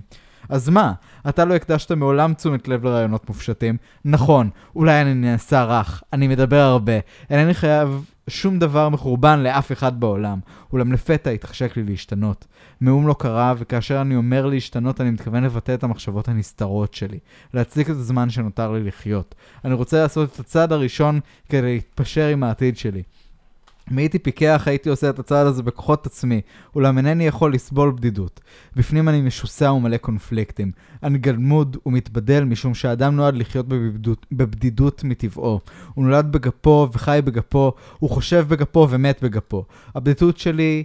[0.49, 0.93] אז מה,
[1.29, 3.77] אתה לא הקדשת מעולם תשומת לב לרעיונות מופשטים?
[4.05, 6.93] נכון, אולי אני נעשה רך, אני מדבר הרבה,
[7.29, 10.39] אינני חייב שום דבר מחורבן לאף אחד בעולם,
[10.73, 12.45] אולם לפתע התחשק לי להשתנות.
[12.81, 17.19] מאום לא קרה, וכאשר אני אומר להשתנות, אני מתכוון לבטא את המחשבות הנסתרות שלי,
[17.53, 19.35] להצדיק את הזמן שנותר לי לחיות.
[19.65, 23.03] אני רוצה לעשות את הצעד הראשון כדי להתפשר עם העתיד שלי.
[23.91, 26.41] אם הייתי פיקח, הייתי עושה את הצעד הזה בכוחות עצמי,
[26.75, 28.39] אולם אינני יכול לסבול בדידות.
[28.75, 30.71] בפנים אני משוסע ומלא קונפליקטים.
[31.03, 35.59] אני גלמוד ומתבדל משום שהאדם נועד לחיות בבדידות, בבדידות מטבעו.
[35.93, 39.65] הוא נולד בגפו וחי בגפו, הוא חושב בגפו ומת בגפו.
[39.95, 40.83] הבדידות שלי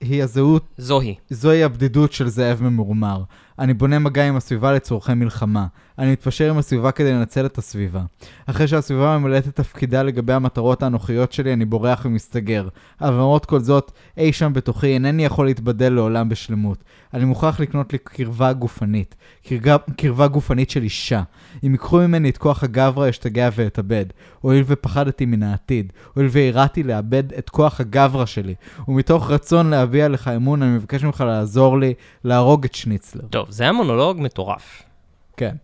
[0.00, 1.14] היא הזהות זוהי.
[1.30, 3.22] זוהי הבדידות של זאב ממורמר.
[3.58, 5.66] אני בונה מגע עם הסביבה לצורכי מלחמה.
[6.02, 8.02] אני מתפשר עם הסביבה כדי לנצל את הסביבה.
[8.46, 12.68] אחרי שהסביבה ממלאת את תפקידה לגבי המטרות האנוכיות שלי, אני בורח ומסתגר.
[13.00, 16.84] אבל למרות כל זאת, אי שם בתוכי אינני יכול להתבדל לעולם בשלמות.
[17.14, 19.14] אני מוכרח לקנות לי קרבה גופנית.
[19.46, 21.22] קרבה, קרבה גופנית של אישה.
[21.66, 24.06] אם ייקחו ממני את כוח הגברא, אשתגע ואתאבד.
[24.40, 25.92] הואיל ופחדתי מן העתיד.
[26.14, 28.54] הואיל ויראתי לאבד את כוח הגברא שלי.
[28.88, 33.26] ומתוך רצון להביע לך אמון, אני מבקש ממך לעזור לי להרוג את שניצלר.
[33.30, 34.82] טוב, זה היה מונולוג מטורף.
[35.36, 35.56] כן.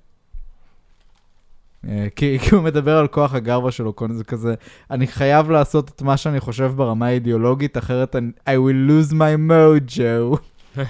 [1.89, 4.55] אה, כי, כי הוא מדבר על כוח הגברא שלו, כל זה כזה,
[4.91, 9.51] אני חייב לעשות את מה שאני חושב ברמה האידיאולוגית, אחרת אני, I will lose my
[9.51, 10.39] mojo.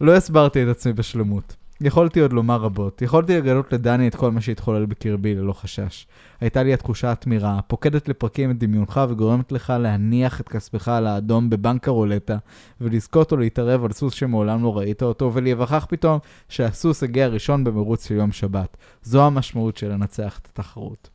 [0.00, 1.56] לא הסברתי את עצמי בשלמות.
[1.80, 3.02] יכולתי עוד לומר רבות.
[3.02, 6.06] יכולתי לגלות לדני את כל מה שהתחולל בקרבי ללא חשש.
[6.40, 11.50] הייתה לי התחושה התמירה, פוקדת לפרקים את דמיונך וגורמת לך להניח את כספך על האדום
[11.50, 12.36] בבנק הרולטה,
[12.80, 18.08] ולזכות או להתערב על סוס שמעולם לא ראית אותו, ולהיווכח פתאום שהסוס הגיע ראשון במרוץ
[18.08, 18.76] של יום שבת.
[19.02, 21.10] זו המשמעות של לנצח את התחרות.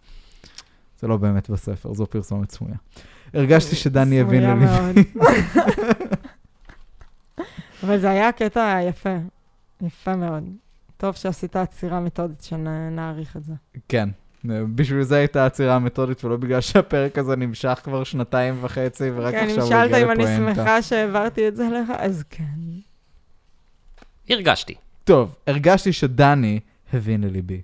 [0.99, 2.75] זה לא באמת בספר, זו פרסומת סמויה.
[3.33, 4.65] הרגשתי שדני הבין לליבי.
[4.65, 4.95] מאוד.
[7.83, 9.15] אבל זה היה קטע יפה,
[9.81, 10.43] יפה מאוד.
[10.97, 13.53] טוב שעשית עצירה מתודית שנעריך את זה.
[13.89, 14.09] כן.
[14.45, 19.39] בשביל זה הייתה עצירה מתודית, ולא בגלל שהפרק הזה נמשך כבר שנתיים וחצי, ורק כן,
[19.39, 20.55] עכשיו אם הוא שאלת הגיע אם אני לפואנטה.
[20.55, 22.43] שמחה שהעברתי את זה לך, אז כן.
[24.29, 24.75] הרגשתי.
[25.03, 26.59] טוב, הרגשתי שדני
[26.93, 27.61] הבין לליבי.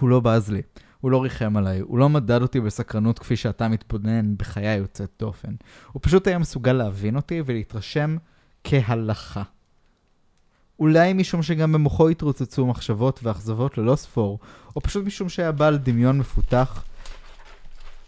[0.00, 0.62] הוא לא בז לי,
[1.00, 5.54] הוא לא ריחם עליי, הוא לא מדד אותי בסקרנות כפי שאתה מתבונן בחיי יוצאת דופן.
[5.92, 8.16] הוא פשוט היה מסוגל להבין אותי ולהתרשם
[8.64, 9.42] כהלכה.
[10.82, 14.38] אולי משום שגם במוחו התרוצצו מחשבות ואכזבות ללא ספור,
[14.76, 16.84] או פשוט משום שהיה בעל דמיון מפותח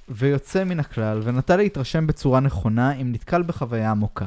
[0.08, 4.26] ויוצא מן הכלל, ונטה להתרשם בצורה נכונה אם נתקל בחוויה עמוקה.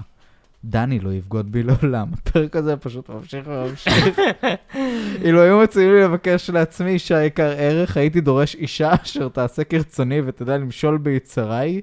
[0.64, 2.08] דני לא יבגוד בי לעולם.
[2.14, 4.20] הפרק הזה פשוט ממשיך וממשיך.
[5.24, 10.22] אילו היו מציעים לי לבקש לעצמי אישה יקר ערך, הייתי דורש אישה אשר תעשה כרצוני
[10.26, 11.82] ותדע למשול ביצריי,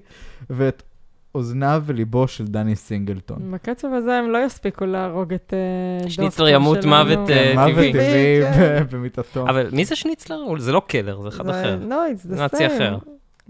[0.50, 0.82] ואת
[1.34, 3.52] אוזניו וליבו של דני סינגלטון.
[3.52, 6.96] בקצב הזה הם לא יספיקו להרוג את אה, דוקטור שניצלר ימות שלנו.
[6.96, 7.92] מוות, אה, כן, מוות טבעי.
[7.92, 8.84] טבעי כן.
[8.90, 9.48] במיטתו.
[9.48, 10.36] אבל מי זה שניצלר?
[10.58, 11.78] זה לא קלר, זה אחד אחר.
[11.88, 12.70] No, it's the נאצי same.
[12.70, 12.98] אחר.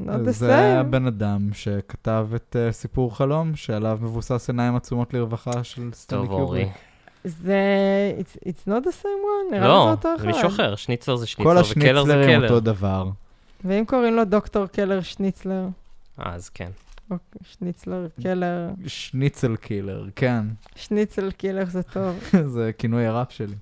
[0.01, 0.85] Not the זה היה same.
[0.85, 6.27] בן אדם שכתב את אה, סיפור חלום, שעליו מבוסס עיניים עצומות לרווחה של סטנלי.
[6.29, 6.69] קיובריק.
[7.25, 7.55] זה...
[8.19, 9.53] It's, it's not the same one?
[9.53, 10.21] נראה לי זה לא, אותו אחד.
[10.23, 10.75] זה מישהו אחר.
[10.75, 12.49] שניצלר זה כל שניצלר וקלר זה השניצלרים קלר.
[12.49, 13.09] אותו דבר.
[13.65, 15.65] ואם קוראים לו דוקטור קלר שניצלר,
[16.19, 16.71] אז כן.
[17.11, 20.47] או שניצלר קלר, שניצל killer, כן.
[20.77, 22.17] שניצל killer זה טוב.
[22.55, 23.55] זה כינוי הראפ שלי.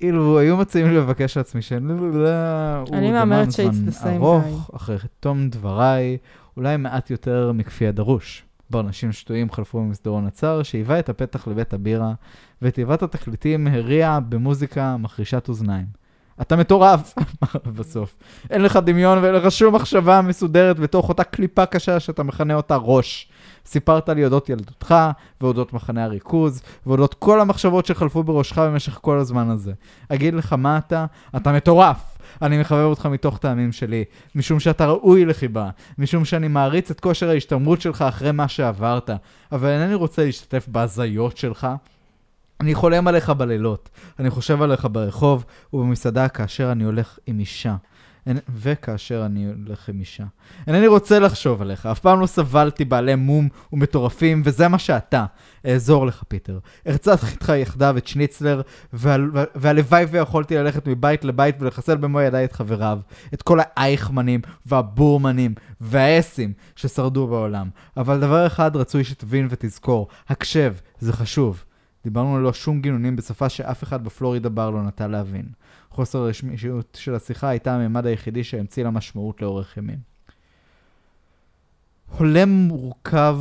[0.00, 1.92] אילו היו מציעים לי לבקש לעצמי שאני
[2.92, 6.18] אני מהמרת ש-it's the same ארוך, אחרי תום דבריי,
[6.56, 8.44] אולי מעט יותר מכפי הדרוש.
[8.70, 12.12] ברנשים שתויים חלפו במסדרון הצר, שהיווה את הפתח לבית הבירה,
[12.62, 15.86] ותיבת התקליטים הריעה במוזיקה מחרישת אוזניים.
[16.40, 17.14] אתה מטורף,
[17.76, 18.16] בסוף.
[18.50, 22.76] אין לך דמיון ואין לך שום מחשבה מסודרת בתוך אותה קליפה קשה שאתה מכנה אותה
[22.76, 23.28] ראש.
[23.66, 24.94] סיפרת לי אודות ילדותך,
[25.40, 29.72] ואודות מחנה הריכוז, ואודות כל המחשבות שחלפו בראשך במשך כל הזמן הזה.
[30.08, 31.06] אגיד לך מה אתה?
[31.36, 32.14] אתה מטורף!
[32.42, 37.28] אני מחבב אותך מתוך טעמים שלי, משום שאתה ראוי לחיבה, משום שאני מעריץ את כושר
[37.28, 39.10] ההשתמרות שלך אחרי מה שעברת,
[39.52, 41.66] אבל אינני רוצה להשתתף בהזיות שלך.
[42.60, 43.88] אני חולם עליך בלילות,
[44.18, 47.76] אני חושב עליך ברחוב ובמסעדה כאשר אני הולך עם אישה.
[48.26, 50.24] אין- וכאשר אני הולך עם אישה.
[50.66, 55.24] אינני רוצה לחשוב עליך, אף פעם לא סבלתי בעלי מום ומטורפים, וזה מה שאתה.
[55.66, 56.58] אעזור לך, פיטר.
[56.86, 58.60] הרצחתי איתך יחדיו את שניצלר,
[58.92, 62.98] והל- והלוואי ויכולתי ללכת מבית לבית ולחסל במו ידיי את חבריו.
[63.34, 67.68] את כל האייכמנים והבורמנים והאסים ששרדו בעולם.
[67.96, 71.64] אבל דבר אחד רצוי שתבין ותזכור, הקשב, זה חשוב.
[72.04, 75.46] דיברנו ללא שום גינונים בשפה שאף אחד בפלורידה בר לא נטה להבין.
[75.90, 79.98] חוסר הרשמיות של השיחה הייתה הממד היחידי שהמציא לה משמעות לאורך ימים.
[82.18, 83.38] הולם מורכב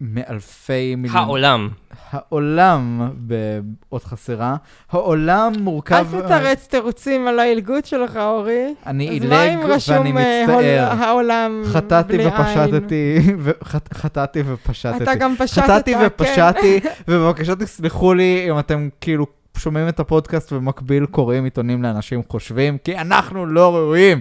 [0.00, 1.16] מאלפי מיליון...
[1.18, 1.68] העולם.
[2.10, 4.56] העולם באות חסרה.
[4.90, 6.06] העולם מורכב...
[6.14, 8.74] אל תתרץ תירוצים על העילגות שלך, אורי.
[8.86, 10.92] אני אז עילג מה אם ואני רשום אה, מצטער.
[10.98, 12.32] העולם חטאתי בלי עין?
[12.40, 15.02] ופשטתי, ו- חט- חטאתי ופשטתי.
[15.02, 16.00] אתה גם פשטת, חטאתי כן.
[16.06, 22.78] ופשטתי, ובבקשה תסלחו לי אם אתם כאילו שומעים את הפודקאסט ובמקביל קוראים עיתונים לאנשים חושבים,
[22.84, 24.20] כי אנחנו לא ראויים.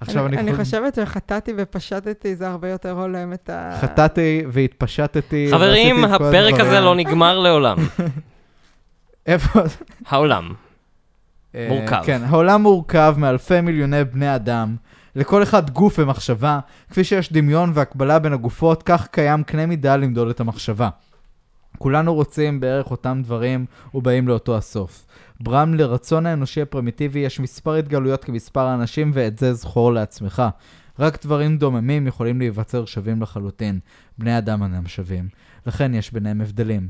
[0.00, 0.64] עכשיו אני, אני חושב...
[0.64, 3.78] חושבת שחטאתי ופשטתי, זה הרבה יותר הולם את ה...
[3.80, 5.48] חטאתי והתפשטתי.
[5.50, 6.60] חברים, הפרק.
[6.60, 7.76] הזה לא נגמר לעולם.
[9.26, 9.60] איפה?
[10.06, 10.54] העולם.
[11.54, 12.02] אה, מורכב.
[12.04, 14.76] כן, העולם מורכב מאלפי מיליוני בני אדם.
[15.16, 16.60] לכל אחד גוף ומחשבה.
[16.90, 20.88] כפי שיש דמיון והקבלה בין הגופות, כך קיים קנה מידה למדוד את המחשבה.
[21.78, 25.06] כולנו רוצים בערך אותם דברים ובאים לאותו הסוף.
[25.40, 30.42] ברם, לרצון האנושי הפרימיטיבי יש מספר התגלויות כמספר האנשים, ואת זה זכור לעצמך.
[30.98, 33.78] רק דברים דוממים יכולים להיווצר שווים לחלוטין.
[34.18, 35.28] בני אדם אינם שווים.
[35.66, 36.88] לכן יש ביניהם הבדלים.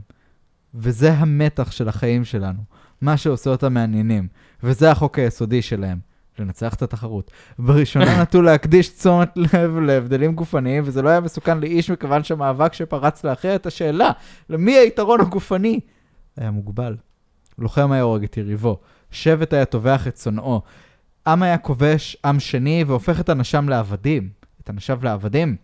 [0.75, 2.61] וזה המתח של החיים שלנו.
[3.01, 4.29] מה שעושה אותם מעניינים.
[4.63, 5.99] וזה החוק היסודי שלהם.
[6.39, 7.31] לנצח את התחרות.
[7.59, 13.25] בראשונה נטו להקדיש תשומת לב להבדלים גופניים, וזה לא היה מסוכן לאיש מכיוון שהמאבק שפרץ
[13.25, 14.11] לאחר את השאלה,
[14.49, 15.81] למי היתרון הגופני?
[16.37, 16.97] היה מוגבל.
[17.59, 18.79] לוחם היה הורג את יריבו.
[19.11, 20.63] שבט היה טובח את שונאו.
[21.27, 24.29] עם היה כובש עם שני והופך את אנשיו לעבדים.
[24.63, 25.57] את אנשיו לעבדים.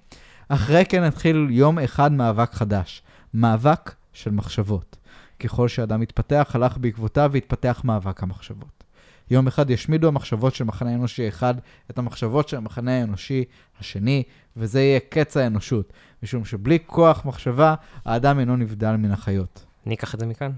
[0.48, 3.02] אחרי כן התחיל יום אחד מאבק חדש.
[3.34, 4.96] מאבק של מחשבות.
[5.40, 8.84] ככל שאדם התפתח, הלך בעקבותיו והתפתח מאבק המחשבות.
[9.30, 11.54] יום אחד ישמידו המחשבות של מחנה אנושי אחד
[11.90, 13.44] את המחשבות של המחנה האנושי
[13.80, 14.22] השני,
[14.56, 19.64] וזה יהיה קץ האנושות, משום שבלי כוח מחשבה, האדם אינו נבדל מן החיות.
[19.86, 20.50] אני אקח את זה מכאן.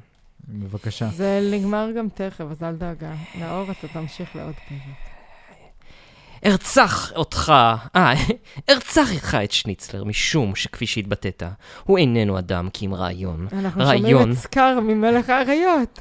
[0.48, 1.08] בבקשה.
[1.08, 3.14] זה נגמר גם תכף, אז אל דאגה.
[3.38, 5.06] נאור, אתה תמשיך לעוד פרק.
[6.46, 7.52] ארצח אותך,
[7.96, 8.12] אה,
[8.70, 11.42] ארצח איתך את שניצלר, משום שכפי שהתבטאת,
[11.84, 13.46] הוא איננו אדם כי אם רעיון.
[13.52, 14.32] אנחנו שומעים רעיון.
[14.32, 16.00] את סקאר ממלך האריות.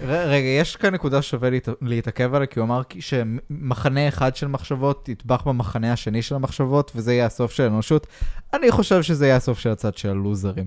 [0.00, 1.68] רגע, יש כאן נקודה שווה להת...
[1.82, 7.12] להתעכב עליה, כי הוא אמר שמחנה אחד של מחשבות יטבח במחנה השני של המחשבות, וזה
[7.12, 8.06] יהיה הסוף של האנושות.
[8.54, 10.66] אני חושב שזה יהיה הסוף של הצד של הלוזרים.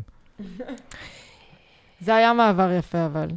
[2.04, 3.28] זה היה מעבר יפה, אבל.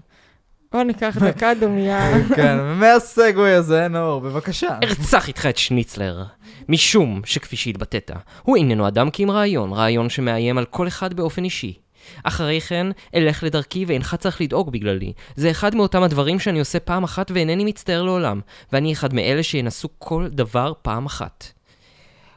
[0.72, 2.10] בואו ניקח דקה דומייה.
[2.36, 4.78] כן, מהסגווי הזה, נאור, בבקשה.
[4.82, 6.24] ארצח איתך את שניצלר,
[6.68, 8.10] משום שכפי שהתבטאת,
[8.42, 11.74] הוא איננו אדם כי אם רעיון, רעיון שמאיים על כל אחד באופן אישי.
[12.22, 15.12] אחרי כן, אלך לדרכי ואינך צריך לדאוג בגללי.
[15.36, 18.40] זה אחד מאותם הדברים שאני עושה פעם אחת ואינני מצטער לעולם,
[18.72, 21.52] ואני אחד מאלה שינסו כל דבר פעם אחת.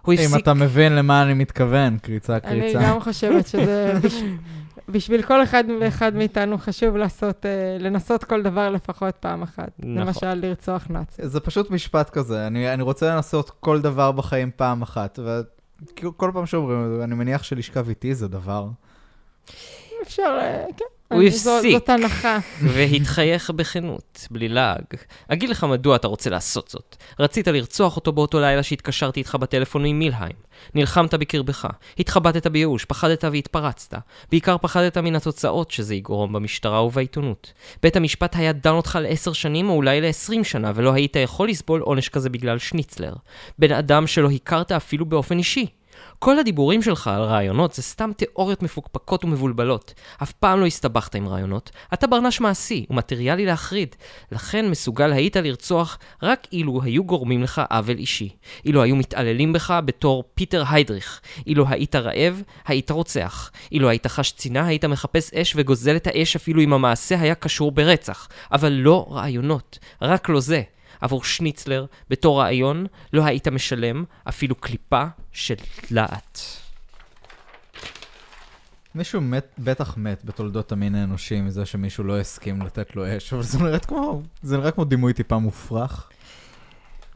[0.01, 0.43] הוא אם הפסיק...
[0.43, 2.79] אתה מבין למה אני מתכוון, קריצה, אני קריצה.
[2.81, 3.93] גם חושבת שזה...
[4.89, 7.49] בש- בשביל כל אחד ואחד מאיתנו חשוב לעשות, אה,
[7.79, 9.69] לנסות כל דבר לפחות פעם אחת.
[9.79, 9.97] נכון.
[9.97, 11.27] למשל, לרצוח נאצי.
[11.27, 15.19] זה פשוט משפט כזה, אני, אני רוצה לנסות כל דבר בחיים פעם אחת,
[16.03, 18.67] וכל פעם שאומרים אני מניח שלשכב איתי זה דבר.
[20.03, 20.85] אפשר, אה, כן.
[21.13, 21.71] הוא הפסיק.
[21.71, 22.39] זאת הנחה.
[22.61, 24.83] והתחייך בכנות, בלי לעג.
[25.27, 26.95] אגיד לך מדוע אתה רוצה לעשות זאת.
[27.19, 30.35] רצית לרצוח אותו באותו לילה שהתקשרתי איתך בטלפון ממילהיים.
[30.75, 31.67] נלחמת בקרבך,
[31.99, 33.93] התחבטת בייאוש, פחדת והתפרצת.
[34.31, 37.53] בעיקר פחדת מן התוצאות שזה יגרום במשטרה ובעיתונות.
[37.83, 41.81] בית המשפט היה דן אותך לעשר שנים או אולי לעשרים שנה, ולא היית יכול לסבול
[41.81, 43.13] עונש כזה בגלל שניצלר.
[43.59, 45.65] בן אדם שלא הכרת אפילו באופן אישי.
[46.19, 49.93] כל הדיבורים שלך על רעיונות זה סתם תיאוריות מפוקפקות ומבולבלות.
[50.23, 51.71] אף פעם לא הסתבכת עם רעיונות.
[51.93, 53.95] אתה ברנש מעשי ומטריאלי להחריד.
[54.31, 58.29] לכן מסוגל היית לרצוח רק אילו היו גורמים לך עוול אישי.
[58.65, 61.21] אילו היו מתעללים בך בתור פיטר היידריך.
[61.47, 63.51] אילו היית רעב, היית רוצח.
[63.71, 67.71] אילו היית חש צינה, היית מחפש אש וגוזל את האש אפילו אם המעשה היה קשור
[67.71, 68.27] ברצח.
[68.51, 69.79] אבל לא רעיונות.
[70.01, 70.61] רק לא זה.
[71.01, 75.55] עבור שניצלר, בתור רעיון, לא היית משלם אפילו קליפה של
[75.91, 76.41] דלעת.
[78.95, 83.43] מישהו מת, בטח מת בתולדות המין האנושי מזה שמישהו לא הסכים לתת לו אש, אבל
[83.43, 86.09] זה נראה כמו, זה נראה כמו דימוי טיפה מופרך.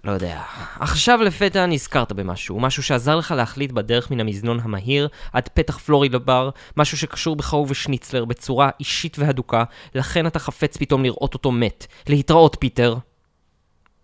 [0.03, 0.41] לא יודע.
[0.79, 6.19] עכשיו לפתע נזכרת במשהו, משהו שעזר לך להחליט בדרך מן המזנון המהיר עד פתח פלורידה
[6.19, 9.63] בר, משהו שקשור בך ובשניצלר בצורה אישית והדוקה,
[9.95, 11.87] לכן אתה חפץ פתאום לראות אותו מת.
[12.07, 12.95] להתראות, פיטר.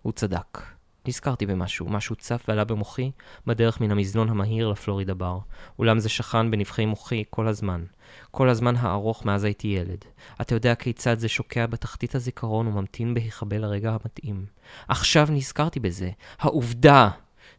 [0.01, 0.61] הוא צדק.
[1.07, 3.11] נזכרתי במשהו, משהו צף ועלה במוחי
[3.47, 5.39] בדרך מן המזנון המהיר לפלורידה בר.
[5.79, 7.83] אולם זה שכן בנבחי מוחי כל הזמן.
[8.31, 10.05] כל הזמן הארוך מאז הייתי ילד.
[10.41, 14.45] אתה יודע כיצד זה שוקע בתחתית הזיכרון וממתין בהיחבא לרגע המתאים.
[14.87, 16.09] עכשיו נזכרתי בזה.
[16.39, 17.09] העובדה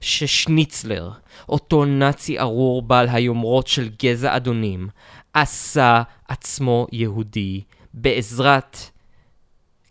[0.00, 1.10] ששניצלר,
[1.48, 4.88] אותו נאצי ארור בעל היומרות של גזע אדונים,
[5.32, 7.62] עשה עצמו יהודי
[7.94, 8.76] בעזרת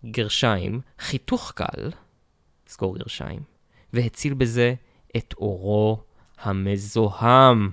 [0.05, 1.89] גרשיים, חיתוך קל,
[2.69, 3.39] סגור גרשיים,
[3.93, 4.73] והציל בזה
[5.17, 6.03] את אורו
[6.41, 7.69] המזוהם.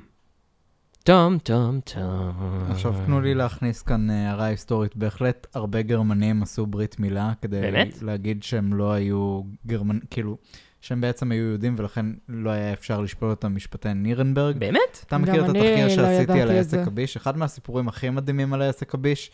[1.04, 2.66] טום טום טום.
[2.70, 4.96] עכשיו תנו לי להכניס כאן אה, הערה היסטורית.
[4.96, 8.02] בהחלט הרבה גרמנים עשו ברית מילה כדי באמת?
[8.02, 9.98] להגיד שהם לא היו גרמנ...
[10.10, 10.36] כאילו,
[10.80, 14.56] שהם בעצם היו יהודים ולכן לא היה אפשר לשפוט אותם משפטי נירנברג.
[14.58, 15.04] באמת?
[15.06, 16.78] אתה מכיר את התחקיר לא שעשיתי על העסק.
[16.86, 17.16] הביש?
[17.16, 19.30] אחד מהסיפורים הכי מדהימים על העסק הביש.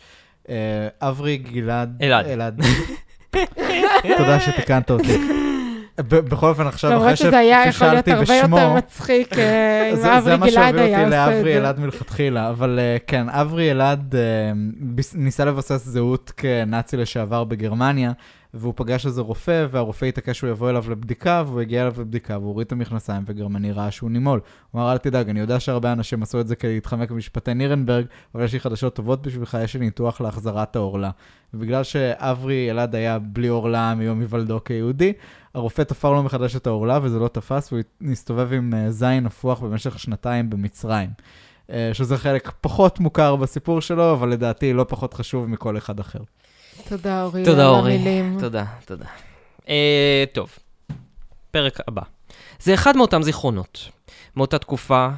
[0.49, 1.97] אה, אברי גלעד...
[2.01, 2.25] אלעד.
[2.25, 2.61] אלעד.
[4.17, 5.42] תודה שתיקנת אותי.
[6.01, 9.89] בכל אופן, עכשיו, למרות אחרי שזה היה יכול להיות שפישלתי הרבה יותר בשמו, מצחיק אה,
[9.91, 11.59] אם זה, זה אברי מה גלעד היה אותי עושה את לאברי זה.
[11.59, 14.21] אלעד מלכתחילה, אבל אה, כן, אברי אלעד אה,
[15.13, 18.11] ניסה לבסס זהות כנאצי לשעבר בגרמניה,
[18.53, 22.49] והוא פגש איזה רופא, והרופא התעקש שהוא יבוא אליו לבדיקה, והוא הגיע אליו לבדיקה, והוא
[22.49, 24.39] הוריד את המכנסיים, וגרמני ראה שהוא נימול.
[24.71, 28.05] הוא אמר, אל תדאג, אני יודע שהרבה אנשים עשו את זה כדי להתחמק במשפטי נירנברג,
[28.35, 31.11] אבל יש לי חדשות טובות בשבילך, יש לי ניתוח להחזרת העורלה.
[31.53, 35.13] ובגלל שאברי אלעד היה בלי עורלה מיום היוולדו כיהודי,
[35.53, 39.59] הרופא תפר לו מחדש את העורלה וזה לא תפס, והוא הסתובב עם אה, זין נפוח
[39.59, 41.09] במשך שנתיים במצרים.
[41.69, 46.19] אה, שזה חלק פחות מוכר בסיפור שלו, אבל לדעתי לא פחות חשוב מכל אחד אחר.
[46.89, 47.93] תודה, אורי, תודה, אורי.
[47.93, 48.37] המילים.
[48.39, 49.05] תודה, תודה.
[49.69, 50.57] אה, טוב,
[51.51, 52.01] פרק הבא.
[52.59, 53.89] זה אחד מאותם זיכרונות,
[54.35, 55.09] מאותה תקופה,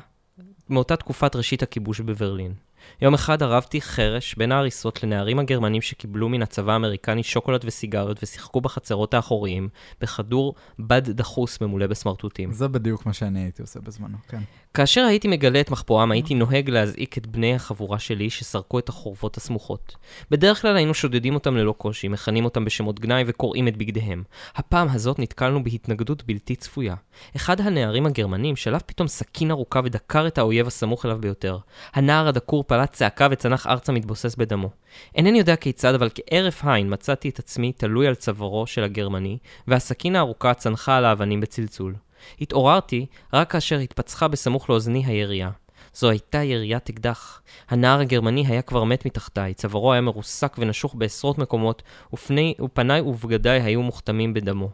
[0.69, 2.54] מאותה תקופת ראשית הכיבוש בברלין.
[3.01, 8.62] יום אחד ערבתי חרש בין ההריסות לנערים הגרמנים שקיבלו מן הצבא האמריקני שוקולד וסיגריות ושיחקו
[8.62, 9.69] בחצרות האחוריים
[10.01, 12.54] בכדור בד דחוס ממולא בסמרטוטים.
[12.54, 14.41] זה בדיוק מה שאני הייתי עושה בזמנו, כן.
[14.75, 19.38] כאשר הייתי מגלה את מחפורם, הייתי נוהג להזעיק את בני החבורה שלי שסרקו את החורבות
[19.38, 19.95] הסמוכות.
[20.31, 24.23] בדרך כלל היינו שודדים אותם ללא קושי, מכנים אותם בשמות גנאי וקוראים את בגדיהם.
[24.55, 26.95] הפעם הזאת נתקלנו בהתנגדות בלתי צפויה.
[27.35, 31.57] אחד הנערים הגרמנים שלף פתאום סכין ארוכה ודקר את האויב הסמוך אליו ביותר.
[31.93, 34.69] הנער הדקור פלט צעקה וצנח ארצה מתבוסס בדמו.
[35.15, 40.15] אינני יודע כיצד, אבל כהרף עין מצאתי את עצמי תלוי על צווארו של הגרמני, והסכין
[40.15, 41.95] הארוכה צנחה על האבנים בצלצול.
[42.41, 45.49] התעוררתי רק כאשר התפצחה בסמוך לאוזני הירייה.
[45.95, 47.41] זו הייתה יריית אקדח.
[47.69, 51.83] הנער הגרמני היה כבר מת מתחתיי, צווארו היה מרוסק ונשוך בעשרות מקומות,
[52.13, 54.69] ופני, ופניי ובגדיי היו מוכתמים בדמו.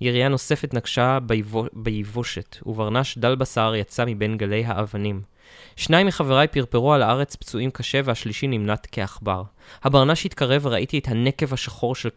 [0.00, 5.22] ירייה נוספת נקשה ביבו, ביבושת, וברנש דל בשר יצא מבין גלי האבנים.
[5.76, 9.42] שניים מחבריי פרפרו על הארץ פצועים קשה, והשלישי נמנט כעכבר.
[9.82, 12.08] הברנש התקרב וראיתי את הנקב השחור של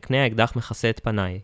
[0.00, 1.40] קנה האקדח מכסה את פניי.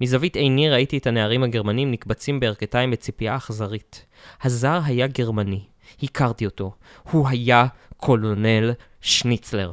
[0.00, 4.06] מזווית עיני ראיתי את הנערים הגרמנים נקבצים בירכתיים בציפייה אכזרית.
[4.42, 5.64] הזר היה גרמני.
[6.02, 6.74] הכרתי אותו.
[7.10, 9.72] הוא היה קולונל שניצלר.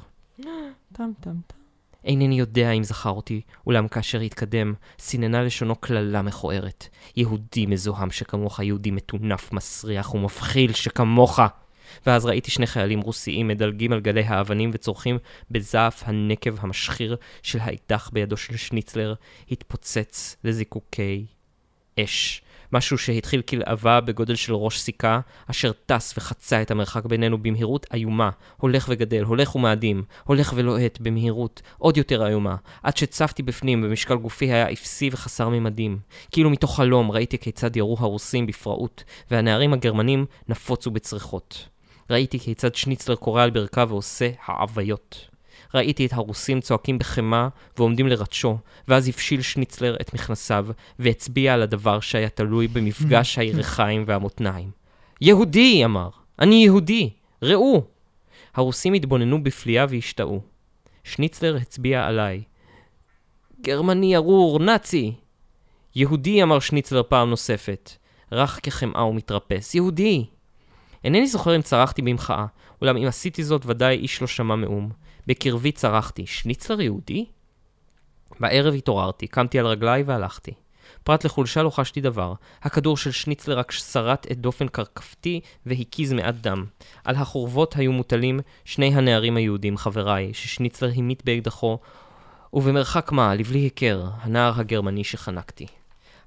[0.94, 1.56] טם טם טם.
[2.06, 6.88] אינני יודע אם זכר אותי, אולם כאשר התקדם, סיננה לשונו קללה מכוערת.
[7.16, 11.40] יהודי מזוהם שכמוך, יהודי מטונף, מסריח ומפחיל שכמוך.
[12.06, 15.18] ואז ראיתי שני חיילים רוסיים מדלגים על גלי האבנים וצורכים
[15.52, 19.14] בזעף הנקב המשחיר של האקדח בידו של שניצלר,
[19.52, 21.26] התפוצץ לזיקוקי
[22.00, 22.42] אש.
[22.74, 25.20] משהו שהתחיל כלהבה בגודל של ראש סיכה,
[25.52, 31.62] אשר טס וחצה את המרחק בינינו במהירות איומה, הולך וגדל, הולך ומאדים, הולך ולוהט במהירות
[31.78, 36.00] עוד יותר איומה, עד שצפתי בפנים ומשקל גופי היה אפסי וחסר ממדים.
[36.32, 41.73] כאילו מתוך חלום ראיתי כיצד ירו הרוסים בפראות, והנערים הגרמנים נפוצו בצריחות.
[42.14, 45.28] ראיתי כיצד שניצלר קורא על ברכיו ועושה העוויות.
[45.74, 47.48] ראיתי את הרוסים צועקים בחמאה
[47.78, 50.68] ועומדים לרדשו, ואז הפשיל שניצלר את מכנסיו,
[51.00, 54.72] והצביע על הדבר שהיה תלוי במפגש הירכיים והמותניים.
[55.22, 55.86] יהודי!
[55.86, 56.10] אמר.
[56.40, 57.10] אני יהודי!
[57.42, 57.84] ראו!
[58.56, 60.42] הרוסים התבוננו בפליאה והשתאו.
[61.04, 62.44] שניצלר הצביע עליי.
[63.62, 65.14] גרמני ארור, נאצי!
[65.96, 66.44] יהודי!
[66.44, 67.92] אמר שניצלר פעם נוספת.
[68.32, 69.76] רך כחמאה ומתרפס.
[69.76, 70.26] יהודי!
[71.04, 72.46] אינני זוכר אם צרחתי במחאה,
[72.82, 74.90] אולם אם עשיתי זאת ודאי איש לא שמע מאום.
[75.28, 77.26] בקרבי צרחתי, שניצלר יהודי?
[78.40, 80.52] בערב התעוררתי, קמתי על רגליי והלכתי.
[81.04, 82.34] פרט לחולשה לא חשתי דבר.
[82.62, 86.66] הכדור של שניצלר רק שרט את דופן קרקפתי והקיז מעט דם.
[87.04, 91.78] על החורבות היו מוטלים שני הנערים היהודים, חבריי, ששניצלר המית באקדחו,
[92.54, 95.68] ובמרחק מה, לבלי היכר, הנער הגרמני שחנקתי.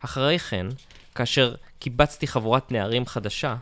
[0.00, 0.66] אחרי כן,
[1.14, 3.56] כאשר קיבצתי חבורת נערים חדשה,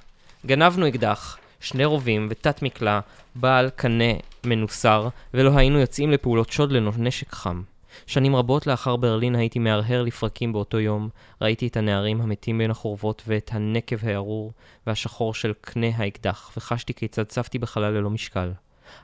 [0.46, 3.00] גנבנו אקדח, שני רובים ותת מקלע,
[3.34, 4.12] בעל קנה
[4.46, 7.62] מנוסר, ולא היינו יוצאים לפעולות שוד ללא נשק חם.
[8.06, 11.08] שנים רבות לאחר ברלין הייתי מהרהר לפרקים באותו יום,
[11.40, 14.52] ראיתי את הנערים המתים בין החורבות ואת הנקב הארור
[14.86, 18.52] והשחור של קנה האקדח, וחשתי כיצד צפתי בחלל ללא משקל.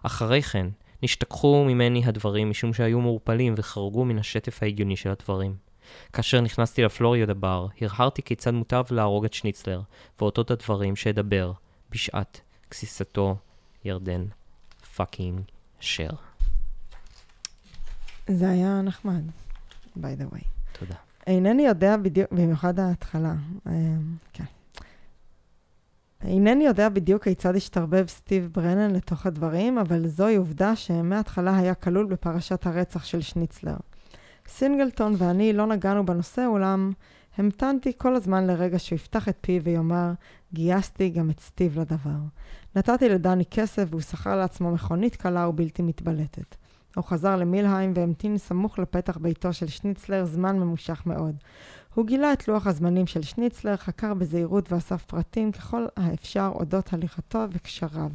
[0.03, 0.67] אחרי כן,
[1.03, 5.70] נשתכחו ממני הדברים משום שהיו מעורפלים וחרגו מן השטף ההגיוני של הדברים.
[6.13, 9.81] כאשר נכנסתי לפלורידה בר, הרהרתי כיצד מוטב להרוג את שניצלר,
[10.21, 11.53] ואותות הדברים שאדבר
[11.91, 13.37] בשעת גסיסתו
[13.85, 14.25] ירדן
[14.97, 15.41] fucking
[15.81, 16.11] שר.
[18.27, 19.23] זה היה נחמד,
[19.97, 20.45] by the way.
[20.79, 20.95] תודה.
[21.27, 23.35] אינני יודע בדיוק, במיוחד ההתחלה,
[23.67, 23.73] אה,
[24.33, 24.45] כן.
[26.25, 32.07] אינני יודע בדיוק כיצד השתרבב סטיב ברנן לתוך הדברים, אבל זוהי עובדה שמההתחלה היה כלול
[32.07, 33.77] בפרשת הרצח של שניצלר.
[34.51, 36.93] סינגלטון ואני לא נגענו בנושא, אולם
[37.39, 40.13] המתנתי כל הזמן לרגע שהוא יפתח את פיו ויאמר,
[40.53, 42.19] גייסתי גם את סטיב לדבר.
[42.77, 46.57] נתתי לדני כסף והוא שכר לעצמו מכונית קלה ובלתי מתבלטת.
[46.97, 51.37] הוא חזר למילהיים והמתין סמוך לפתח ביתו של שניצלר זמן ממושך מאוד.
[51.95, 57.45] הוא גילה את לוח הזמנים של שניצלר, חקר בזהירות ואסף פרטים ככל האפשר אודות הליכתו
[57.53, 58.11] וקשריו.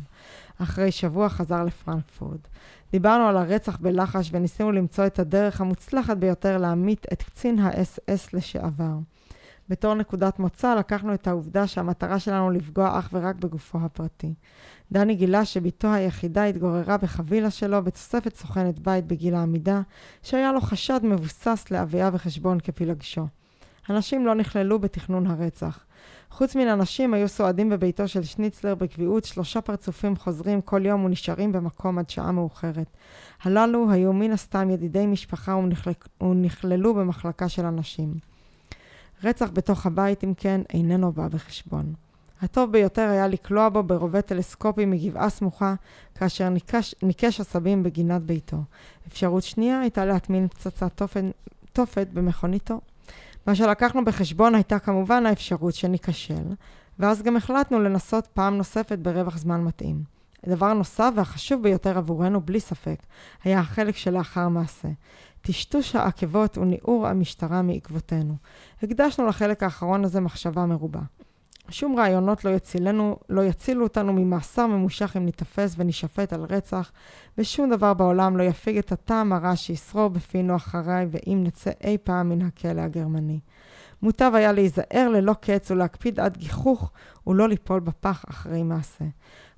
[0.57, 2.47] אחרי שבוע חזר לפרנקפורט.
[2.91, 8.93] דיברנו על הרצח בלחש וניסינו למצוא את הדרך המוצלחת ביותר להמית את קצין האס-אס לשעבר.
[9.69, 14.33] בתור נקודת מוצא לקחנו את העובדה שהמטרה שלנו לפגוע אך ורק בגופו הפרטי.
[14.91, 19.81] דני גילה שבתו היחידה התגוררה בחבילה שלו בתוספת סוכנת בית בגיל העמידה,
[20.23, 23.27] שהיה לו חשד מבוסס לאביה וחשבון כפילגשו.
[23.87, 25.85] הנשים לא נכללו בתכנון הרצח.
[26.29, 31.51] חוץ מן הנשים היו סועדים בביתו של שניצלר בקביעות שלושה פרצופים חוזרים כל יום ונשארים
[31.51, 32.87] במקום עד שעה מאוחרת.
[33.43, 35.57] הללו היו מן הסתם ידידי משפחה
[36.21, 38.13] ונכללו במחלקה של הנשים.
[39.23, 41.93] רצח בתוך הבית, אם כן, איננו בא בחשבון.
[42.41, 45.75] הטוב ביותר היה לקלוע בו ברובה טלסקופי מגבעה סמוכה,
[46.15, 46.49] כאשר
[47.03, 48.57] ניקש עשבים בגינת ביתו.
[49.07, 51.23] אפשרות שנייה הייתה להטמין פצצת תופת,
[51.73, 52.79] תופת במכוניתו.
[53.47, 56.53] מה שלקחנו בחשבון הייתה כמובן האפשרות שניכשל,
[56.99, 60.03] ואז גם החלטנו לנסות פעם נוספת ברווח זמן מתאים.
[60.47, 62.97] דבר נוסף והחשוב ביותר עבורנו, בלי ספק,
[63.43, 64.87] היה החלק שלאחר מעשה.
[65.41, 68.35] טשטוש העקבות וניעור המשטרה מעקבותינו.
[68.83, 71.01] הקדשנו לחלק האחרון הזה מחשבה מרובה.
[71.69, 76.91] שום רעיונות לא יצילנו, לא יצילו אותנו ממאסר ממושך אם ניתפס ונשפט על רצח,
[77.37, 82.29] ושום דבר בעולם לא יפיג את הטעם הרע שישרור בפינו אחריי, ואם נצא אי פעם
[82.29, 83.39] מן הכלא הגרמני.
[84.01, 86.91] מוטב היה להיזהר ללא קץ ולהקפיד עד גיחוך
[87.27, 89.05] ולא ליפול בפח אחרי מעשה.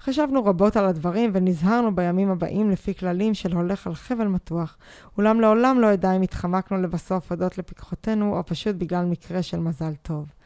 [0.01, 4.77] חשבנו רבות על הדברים ונזהרנו בימים הבאים לפי כללים של הולך על חבל מתוח,
[5.17, 9.95] אולם לעולם לא אדע אם התחמקנו לבסוף הודות לפיקחותינו או פשוט בגלל מקרה של מזל
[9.95, 10.36] טוב.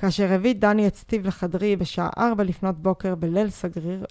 [0.00, 4.04] כאשר הביא דני את סטיב לחדרי בשעה ארבע לפנות בוקר בליל סגריר,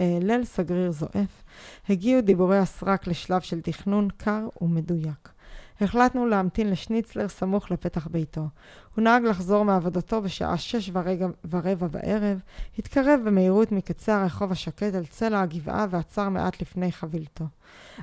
[0.00, 1.42] אה, ליל סגריר זועף,
[1.88, 5.37] הגיעו דיבורי הסרק לשלב של תכנון קר ומדויק.
[5.80, 8.48] החלטנו להמתין לשניצלר סמוך לפתח ביתו.
[8.94, 12.38] הוא נהג לחזור מעבודתו בשעה שש ורבע, ורבע בערב,
[12.78, 17.44] התקרב במהירות מקצה הרחוב השקט אל צלע הגבעה ועצר מעט לפני חבילתו.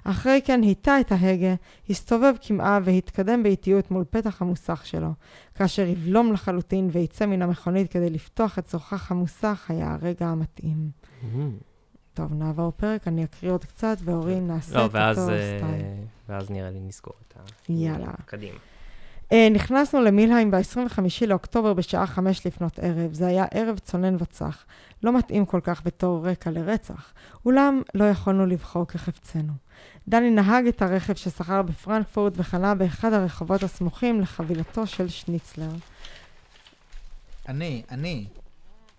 [0.04, 1.56] אחרי כן היטה את ההגה,
[1.90, 5.14] הסתובב כמעה והתקדם באיטיות מול פתח המוסך שלו.
[5.56, 10.90] כאשר יבלום לחלוטין ויצא מן המכונית כדי לפתוח את צורכך המוסך, היה הרגע המתאים.
[11.22, 11.75] Mm-hmm.
[12.16, 15.82] טוב, נעבור פרק, אני אקריא עוד קצת, ואורין נעשה לא, את ואז, אותו אה, סטייל.
[16.30, 17.72] ואז נראה לי נסגור את ה...
[17.72, 18.12] יאללה.
[18.26, 18.58] קדימה.
[19.30, 23.14] Uh, נכנסנו למילהיים ב-25 לאוקטובר בשעה 5 לפנות ערב.
[23.14, 24.66] זה היה ערב צונן וצח.
[25.04, 27.14] לא מתאים כל כך בתור רקע לרצח.
[27.46, 29.54] אולם לא יכולנו לבחור כחפצנו.
[30.08, 35.72] דני נהג את הרכב ששכר בפרנקפורט וחנה באחד הרחובות הסמוכים לחבילתו של שניצלר.
[37.48, 38.26] אני, אני.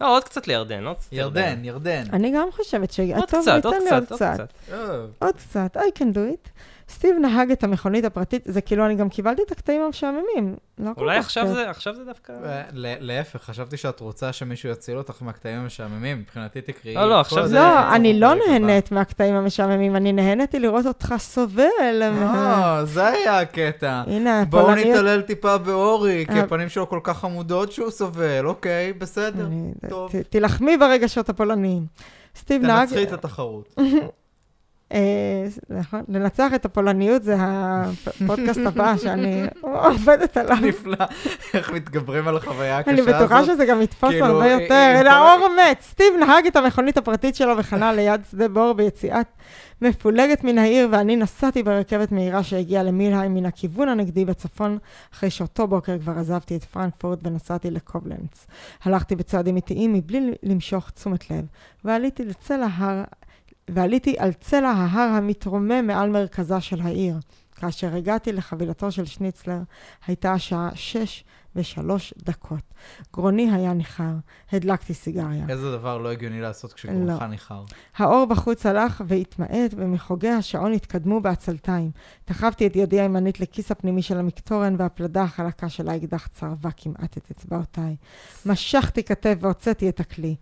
[0.01, 2.05] לא, עוד קצת לירדן, עוד קצת ירדן, ירדן.
[2.13, 3.01] אני גם חושבת ש...
[3.01, 4.35] עוד קצת, עוד קצת, עוד קצת.
[4.35, 4.53] קצת.
[4.73, 6.49] אה, עוד קצת, I can do it.
[6.89, 10.57] סטיב נהג את המכונית הפרטית, זה כאילו, אני גם קיבלתי את הקטעים המשעממים.
[10.79, 11.47] לא כל אולי עכשיו.
[11.55, 12.33] זה, עכשיו זה דווקא...
[12.73, 16.95] להפך, חשבתי שאת רוצה שמישהו יציל אותך מהקטעים המשעממים, מבחינתי תקראי.
[16.95, 18.35] לא, לא, עכשיו זה- לא, אני לא.
[18.35, 21.63] נהנית מהקטעים המשעממים, אני נהניתי לראות אותך סובל.
[22.03, 24.03] אה, זה היה הקטע.
[24.07, 24.75] הנה, בואו.
[24.75, 26.41] נתעלל טיפה באורי, כי אה.
[26.41, 29.49] הפנים שלו כל כך חמודות שהוא סובל, אוקיי, בסדר.
[29.89, 30.13] טוב.
[30.31, 31.87] תילחמי ברגשות הפולניים.
[32.37, 32.89] סטיב נהג...
[32.89, 33.75] תנצחי את התחרות.
[34.93, 40.57] אה, נכון, לנצח את הפולניות זה הפודקאסט הבא שאני עובדת עליו.
[40.63, 41.07] נפלא.
[41.55, 43.15] איך מתגברים על החוויה הקשה אני הזאת.
[43.15, 45.03] בטוחה שזה גם יתפוס כאילו, הרבה עם יותר.
[45.11, 45.83] האור מת.
[45.83, 49.27] סטיב נהג את המכונית הפרטית שלו וחנה ליד שדה בור ביציאת
[49.83, 54.79] מפולגת מן העיר, ואני נסעתי ברכבת מהירה שהגיעה למילהיים מן הכיוון הנגדי בצפון,
[55.15, 58.47] אחרי שאותו בוקר כבר עזבתי את פרנקפורט ונסעתי לקובלנץ.
[58.85, 61.45] הלכתי בצעדים איטיים מבלי למשוך תשומת לב,
[61.85, 63.05] ועליתי לצל ההר,
[63.71, 67.17] ועליתי על צלע ההר המתרומם מעל מרכזה של העיר.
[67.57, 69.61] כאשר הגעתי לחבילתו של שניצלר,
[70.07, 71.25] הייתה השעה שש
[71.57, 72.75] ושלוש דקות.
[73.13, 74.13] גרוני היה ניחר,
[74.53, 75.47] הדלקתי סיגריה.
[75.49, 77.27] איזה דבר לא הגיוני לעשות כשגרונך לא.
[77.27, 77.63] ניחר.
[77.97, 81.91] האור בחוץ הלך והתמעט, ומחוגי השעון התקדמו בעצלתיים.
[82.29, 87.31] דחפתי את ידי הימנית לכיס הפנימי של המקטורן, והפלדה החלקה של האקדח צרבה כמעט את
[87.31, 87.97] אצבעותיי.
[88.47, 90.37] משכתי כתף והוצאתי את הכלי.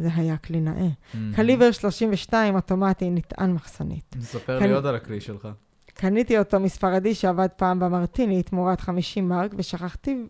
[0.00, 0.88] זה היה כלי נאה.
[1.14, 1.16] Mm.
[1.36, 4.16] קליבר 32 אוטומטי נטען מחסנית.
[4.20, 5.48] ספר כאן- לי עוד על הכלי שלך.
[5.94, 10.22] קניתי אותו מספרדי שעבד פעם במרטיני תמורת 50 מרק, ושכחתי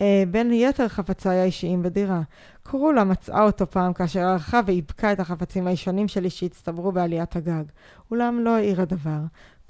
[0.00, 2.20] אה, בין יתר חפציי האישיים בדירה.
[2.62, 7.64] קורולה מצאה אותו פעם כאשר ערכה ואיבקה את החפצים הישנים שלי שהצטברו בעליית הגג.
[8.10, 9.18] אולם לא העיר הדבר.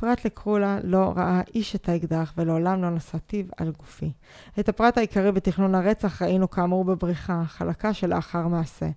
[0.00, 4.12] פרט לקרולה לא ראה איש את האקדח ולעולם לא נשא טיב על גופי.
[4.60, 8.88] את הפרט העיקרי בתכנון הרצח ראינו כאמור בבריחה, חלקה שלאחר מעשה.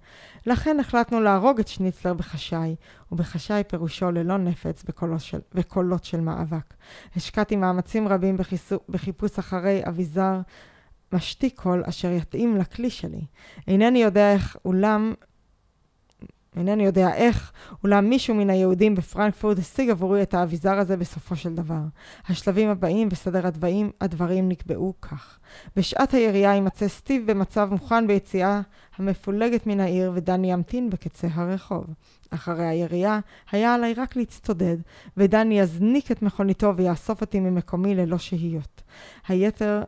[0.45, 2.75] לכן החלטנו להרוג את שניצלר בחשאי,
[3.11, 6.73] ובחשאי פירושו ללא נפץ בקולות של, בקולות של מאבק.
[7.15, 10.41] השקעתי מאמצים רבים בחיסו, בחיפוש אחרי אביזר
[11.13, 13.25] משתיק קול אשר יתאים לכלי שלי.
[13.67, 15.13] אינני יודע איך, אולם
[16.57, 17.51] אינני יודע איך,
[17.83, 21.81] אולם מישהו מן היהודים בפרנקפורט השיג עבורי את האביזר הזה בסופו של דבר.
[22.27, 25.39] השלבים הבאים בסדר הדברים, הדברים נקבעו כך.
[25.75, 28.61] בשעת הירייה יימצא סטיב במצב מוכן ביציאה
[28.97, 31.85] המפולגת מן העיר, ודני ימתין בקצה הרחוב.
[32.29, 33.19] אחרי הירייה,
[33.51, 34.77] היה עליי רק להצטודד,
[35.17, 38.81] ודני יזניק את מכוניתו ויאסוף אותי ממקומי ללא שהיות.
[39.27, 39.83] היתר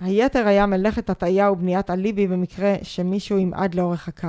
[0.00, 4.28] היתר היה מלאכת הטעיה ובניית אליבי במקרה שמישהו ימעד לאורך הקו.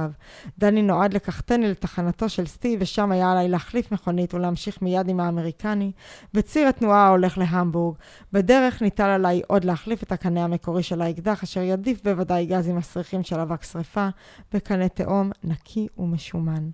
[0.59, 5.91] דני נועד לקחתני לתחנתו של סטיב, ושם היה עליי להחליף מכונית ולהמשיך מיד עם האמריקני,
[6.34, 7.95] בציר התנועה ההולך להמבורג.
[8.34, 13.24] בדרך ניטל עליי עוד להחליף את הקנה המקורי של האקדח, אשר ידיף בוודאי גזים מסריחים
[13.24, 14.07] של אבק שרפה,
[14.53, 16.69] בקנה תהום נקי ומשומן.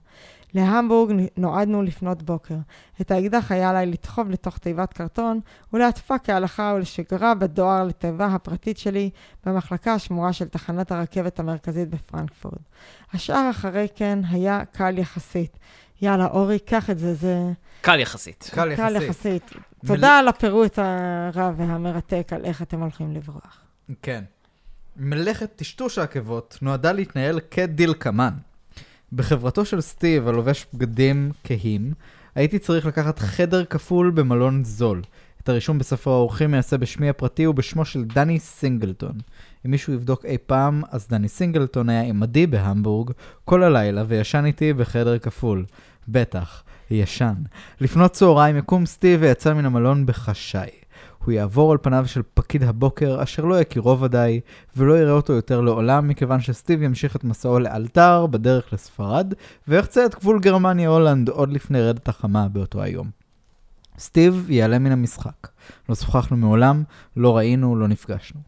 [0.53, 2.55] להמבורג נועדנו לפנות בוקר.
[3.01, 5.39] את האקדח היה עליי לדחוב לתוך תיבת קרטון
[5.73, 9.09] ולהטפה כהלכה ולשגרה בדואר לתיבה הפרטית שלי
[9.45, 12.61] במחלקה השמורה של תחנת הרכבת המרכזית בפרנקפורט.
[13.13, 15.57] השאר אחרי כן היה קל יחסית.
[16.01, 17.51] יאללה, אורי, קח את זה, זה...
[17.81, 18.49] קל יחסית.
[18.53, 19.43] קל קל יחסית.
[19.43, 19.51] יחסית.
[19.85, 23.61] תודה על הפירוט הרב והמרתק על איך אתם הולכים לברוח.
[24.01, 24.23] כן.
[24.97, 28.33] מלאכת טשטוש העקבות נועדה להתנהל כדלקמן.
[29.14, 31.93] בחברתו של סטיב, הלובש בגדים כהים,
[32.36, 35.01] הייתי צריך לקחת חדר כפול במלון זול.
[35.43, 39.14] את הרישום בספר האורחים יעשה בשמי הפרטי ובשמו של דני סינגלטון.
[39.66, 43.12] אם מישהו יבדוק אי פעם, אז דני סינגלטון היה עמדי בהמבורג
[43.45, 45.66] כל הלילה וישן איתי בחדר כפול.
[46.08, 47.34] בטח, ישן.
[47.82, 50.70] לפנות צהריים יקום סטיב ויצא מן המלון בחשאי.
[51.28, 54.39] הוא יעבור על פניו של פקיד הבוקר, אשר לא יכירו ודאי,
[54.78, 59.34] ולא יראה אותו יותר לעולם, מכיוון שסטיב ימשיך את מסעו לאלתר, בדרך לספרד,
[59.67, 63.09] ויחצה את גבול גרמניה-הולנד עוד לפני רדת החמה באותו היום.
[63.99, 65.47] סטיב ייעלם מן המשחק.
[65.89, 66.84] לא שוחחנו מעולם,
[67.17, 68.39] לא ראינו, לא נפגשנו.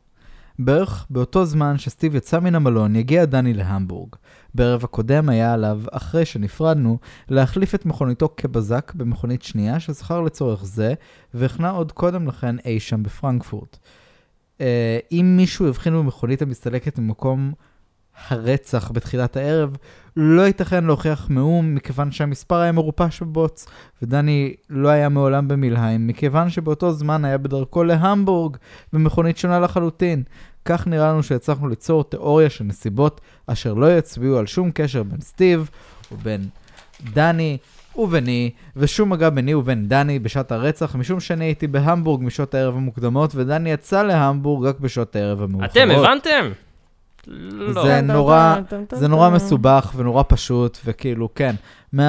[0.60, 4.16] בערך באותו זמן שסטיב יצא מן המלון, יגיע דני להמבורג.
[4.55, 6.97] בערב הקודם היה עליו, אחרי שנפרדנו,
[7.30, 10.93] להחליף את מכוניתו כבזק במכונית שנייה שזכר לצורך זה,
[11.34, 13.78] והחנה עוד קודם לכן אי שם בפרנקפורט.
[14.57, 14.62] Uh,
[15.12, 17.53] אם מישהו הבחין במכונית המסתלקת ממקום
[18.30, 19.78] הרצח בתחילת הערב,
[20.18, 23.68] לא ייתכן להוכיח מאום, מכיוון שהמספר היה מרופש בבוץ,
[24.01, 28.57] ודני לא היה מעולם במילהיים, מכיוון שבאותו זמן היה בדרכו להמבורג,
[28.93, 30.24] במכונית שונה לחלוטין.
[30.66, 35.22] כך נראה לנו שהצלחנו ליצור תיאוריה של נסיבות אשר לא יצביעו על שום קשר בין
[35.22, 35.70] סטיב
[36.12, 36.41] ובין
[37.14, 37.57] דני
[37.95, 43.32] וביני, ושום מגע ביני ובין דני בשעת הרצח, משום שאני הייתי בהמבורג משעות הערב המוקדמות,
[43.36, 45.72] ודני יצא להמבורג רק בשעות הערב המאוחרות.
[45.72, 46.51] אתם הבנתם?
[47.28, 47.84] לא.
[47.84, 48.55] זה נורא,
[48.91, 51.55] זה נורא מסובך ונורא פשוט, וכאילו, כן,
[51.95, 51.99] 100%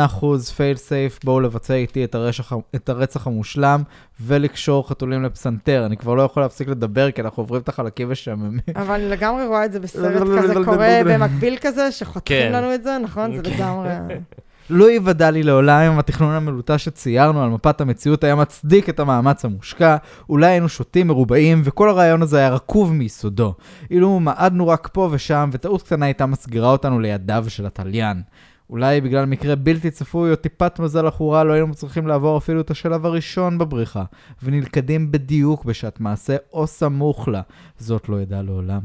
[0.56, 3.82] פייל סייף, בואו לבצע איתי את, הרשח, את הרצח המושלם
[4.20, 5.86] ולקשור חתולים לפסנתר.
[5.86, 8.58] אני כבר לא יכול להפסיק לדבר, כי אנחנו עוברים את החלקים ושממים.
[8.76, 12.52] אבל אני לגמרי רואה את זה בסרט כזה קורה במקביל כזה, שחותכים כן.
[12.52, 13.36] לנו את זה, נכון?
[13.36, 13.90] זה לגמרי...
[14.70, 19.44] לא ייוודע לי לעולם אם התכנון המלוטש שציירנו על מפת המציאות היה מצדיק את המאמץ
[19.44, 19.96] המושקע,
[20.28, 23.54] אולי היינו שותים מרובעים, וכל הרעיון הזה היה רקוב מיסודו.
[23.90, 28.22] אילו מעדנו רק פה ושם, וטעות קטנה הייתה מסגירה אותנו לידיו של התליין.
[28.70, 32.70] אולי בגלל מקרה בלתי צפוי או טיפת מזל עכורה לא היינו צריכים לעבור אפילו את
[32.70, 34.04] השלב הראשון בבריחה,
[34.42, 37.42] ונלכדים בדיוק בשעת מעשה או סמוך לה.
[37.78, 38.80] זאת לא ידע לעולם.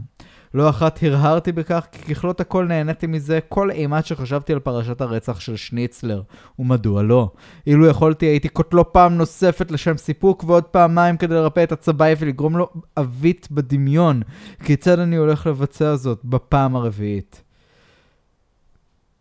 [0.56, 5.40] לא אחת הרהרתי בכך, כי ככלות הכל נהניתי מזה כל אימת שחשבתי על פרשת הרצח
[5.40, 6.22] של שניצלר.
[6.60, 7.32] ומדוע לא?
[7.68, 12.58] אילו יכולתי, הייתי קוטלו פעם נוספת לשם סיפוק, ועוד פעמיים כדי לרפא את הצבעי ולגרום
[12.58, 14.22] לו עווית בדמיון.
[14.64, 17.45] כיצד אני הולך לבצע זאת בפעם הרביעית?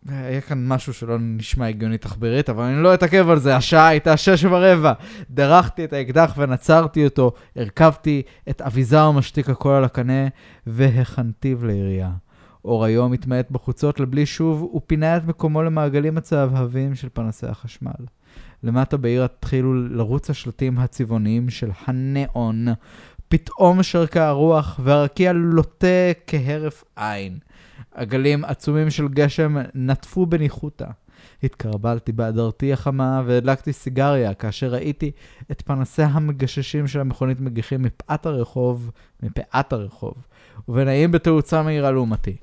[0.09, 4.17] היה כאן משהו שלא נשמע הגיוני תחבירית, אבל אני לא אתעכב על זה, השעה הייתה
[4.17, 4.93] שש ורבע.
[5.29, 10.27] דרכתי את האקדח ונצרתי אותו, הרכבתי את אביזר משתיק הקול על הקנה,
[10.67, 12.11] והכנתיו לירייה.
[12.65, 18.05] אור היום התמעט בחוצות לבלי שוב, ופינה את מקומו למעגלים הצהבהבים של פנסי החשמל.
[18.63, 22.67] למטה בעיר התחילו לרוץ השלטים הצבעוניים של הנאון.
[23.37, 25.87] פתאום שרקה הרוח, והרקיע לוטה
[26.27, 27.39] כהרף עין.
[27.91, 30.85] עגלים עצומים של גשם נטפו בניחותא.
[31.43, 35.11] התקרבלתי בהדרתי החמה והדלקתי סיגריה כאשר ראיתי
[35.51, 38.91] את פנסיה המגששים של המכונית מגיחים מפאת הרחוב,
[39.23, 40.13] מפאת הרחוב,
[40.69, 42.35] ונעים בתאוצה מהירה לעומתי.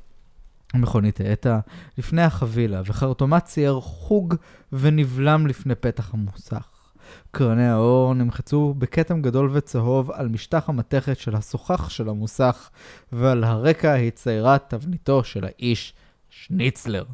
[0.75, 1.61] המכונית האטה
[1.99, 4.35] לפני החבילה, וחרטומה צייר חוג
[4.73, 6.72] ונבלם לפני פתח המוסך.
[7.31, 12.71] קרני האור נמחצו בכתם גדול וצהוב על משטח המתכת של הסוכח של המוסך,
[13.13, 15.95] ועל הרקע הצטיירה תבניתו של האיש
[16.31, 17.05] שניצלר.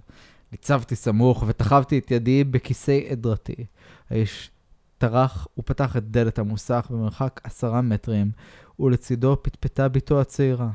[0.53, 3.65] ניצבתי סמוך ותחבתי את ידי בכיסי עדרתי.
[4.11, 4.51] האיש
[4.99, 8.31] טרח ופתח את דלת המוסך במרחק עשרה מטרים,
[8.81, 10.71] ולצידו פטפטה בתו הצעירה.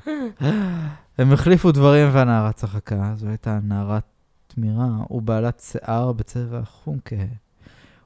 [1.17, 3.13] הם החליפו דברים והנערה צחקה.
[3.15, 3.99] זו הייתה נערה
[4.47, 7.42] תמירה ובעלת שיער בצבע חום כהה.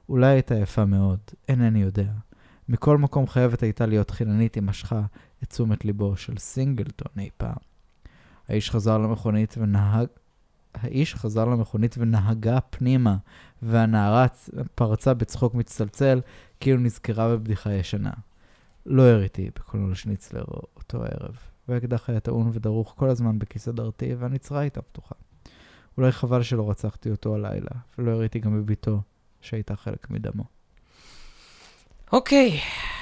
[0.08, 2.12] אולי הייתה יפה מאוד, אינני יודע.
[2.68, 5.02] מכל מקום חייבת הייתה להיות חיננית היא משכה
[5.42, 7.56] את תשומת ליבו של סינגלטון אי פעם.
[8.48, 10.06] האיש חזר למכונית ונהג...
[10.74, 13.16] האיש חזר למכונית ונהגה פנימה,
[13.62, 14.26] והנערה
[14.74, 16.20] פרצה בצחוק מצטלצל,
[16.60, 18.12] כאילו נזכרה בבדיחה ישנה.
[18.86, 20.44] לא הראיתי בקולנוע שניצלר
[20.76, 21.36] אותו הערב,
[21.68, 25.14] והאקדח היה טעון ודרוך כל הזמן בכיס הדרתי, והנצרה הייתה פתוחה.
[25.96, 29.00] אולי חבל שלא רצחתי אותו הלילה, ולא הראיתי גם בביתו,
[29.40, 30.44] שהייתה חלק מדמו.
[32.12, 32.60] אוקיי,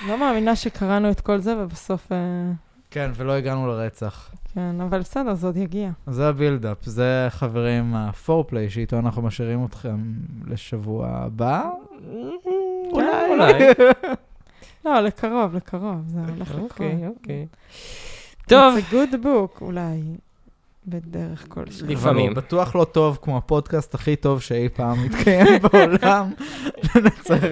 [0.08, 2.12] לא מאמינה שקראנו את כל זה, ובסוף...
[2.12, 2.52] אה,
[2.90, 4.30] כן, ולא הגענו לרצח.
[4.54, 5.90] כן, אבל בסדר, זה עוד יגיע.
[6.06, 10.12] זה הבילדאפ, זה חברים הפורפליי שאיתו אנחנו משאירים אתכם
[10.46, 11.64] לשבוע הבא.
[12.92, 13.52] אולי, אולי.
[14.84, 16.62] לא, לקרוב, לקרוב, זה הולך לקרוב.
[16.70, 17.46] אוקיי, אוקיי.
[18.48, 20.02] טוב, It's a good book, אולי,
[20.86, 21.86] בדרך כלשהי.
[21.86, 22.26] לפעמים.
[22.26, 26.30] אבל הוא בטוח לא טוב כמו הפודקאסט הכי טוב שאי פעם מתקיים בעולם
[26.94, 27.44] לנצח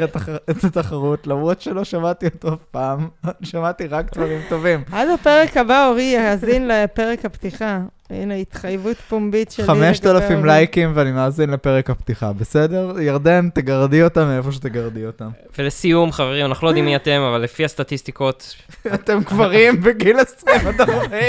[0.50, 3.08] את התחרות, למרות שלא שמעתי אותו אף פעם,
[3.42, 4.84] שמעתי רק דברים טובים.
[4.92, 7.80] עד הפרק הבא, אורי יאזין לפרק הפתיחה.
[8.10, 10.46] הנה, התחייבות פומבית שלי לגבי 5,000 אורי.
[10.46, 13.00] לייקים ואני מאזין לפרק הפתיחה, בסדר?
[13.00, 15.28] ירדן, תגרדי אותם מאיפה שתגרדי אותם.
[15.58, 18.56] ולסיום, חברים, אנחנו לא יודעים מי אתם, אבל לפי הסטטיסטיקות,
[18.94, 21.28] אתם גברים בגיל 20 עד 40.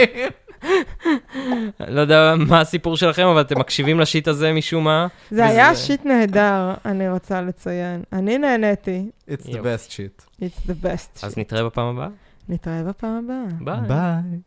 [1.88, 5.08] לא יודע מה הסיפור שלכם, אבל אתם מקשיבים לשיט הזה משום מה.
[5.32, 8.04] זה היה שיט נהדר, אני רוצה לציין.
[8.14, 9.10] אני נהניתי.
[9.30, 10.42] It's the best shit.
[10.42, 11.26] It's the best.
[11.26, 11.40] אז shit.
[11.40, 12.10] נתראה בפעם הבאה.
[12.50, 13.46] נתראה בפעם הבאה.
[13.60, 13.88] ביי.
[13.88, 14.40] ביי.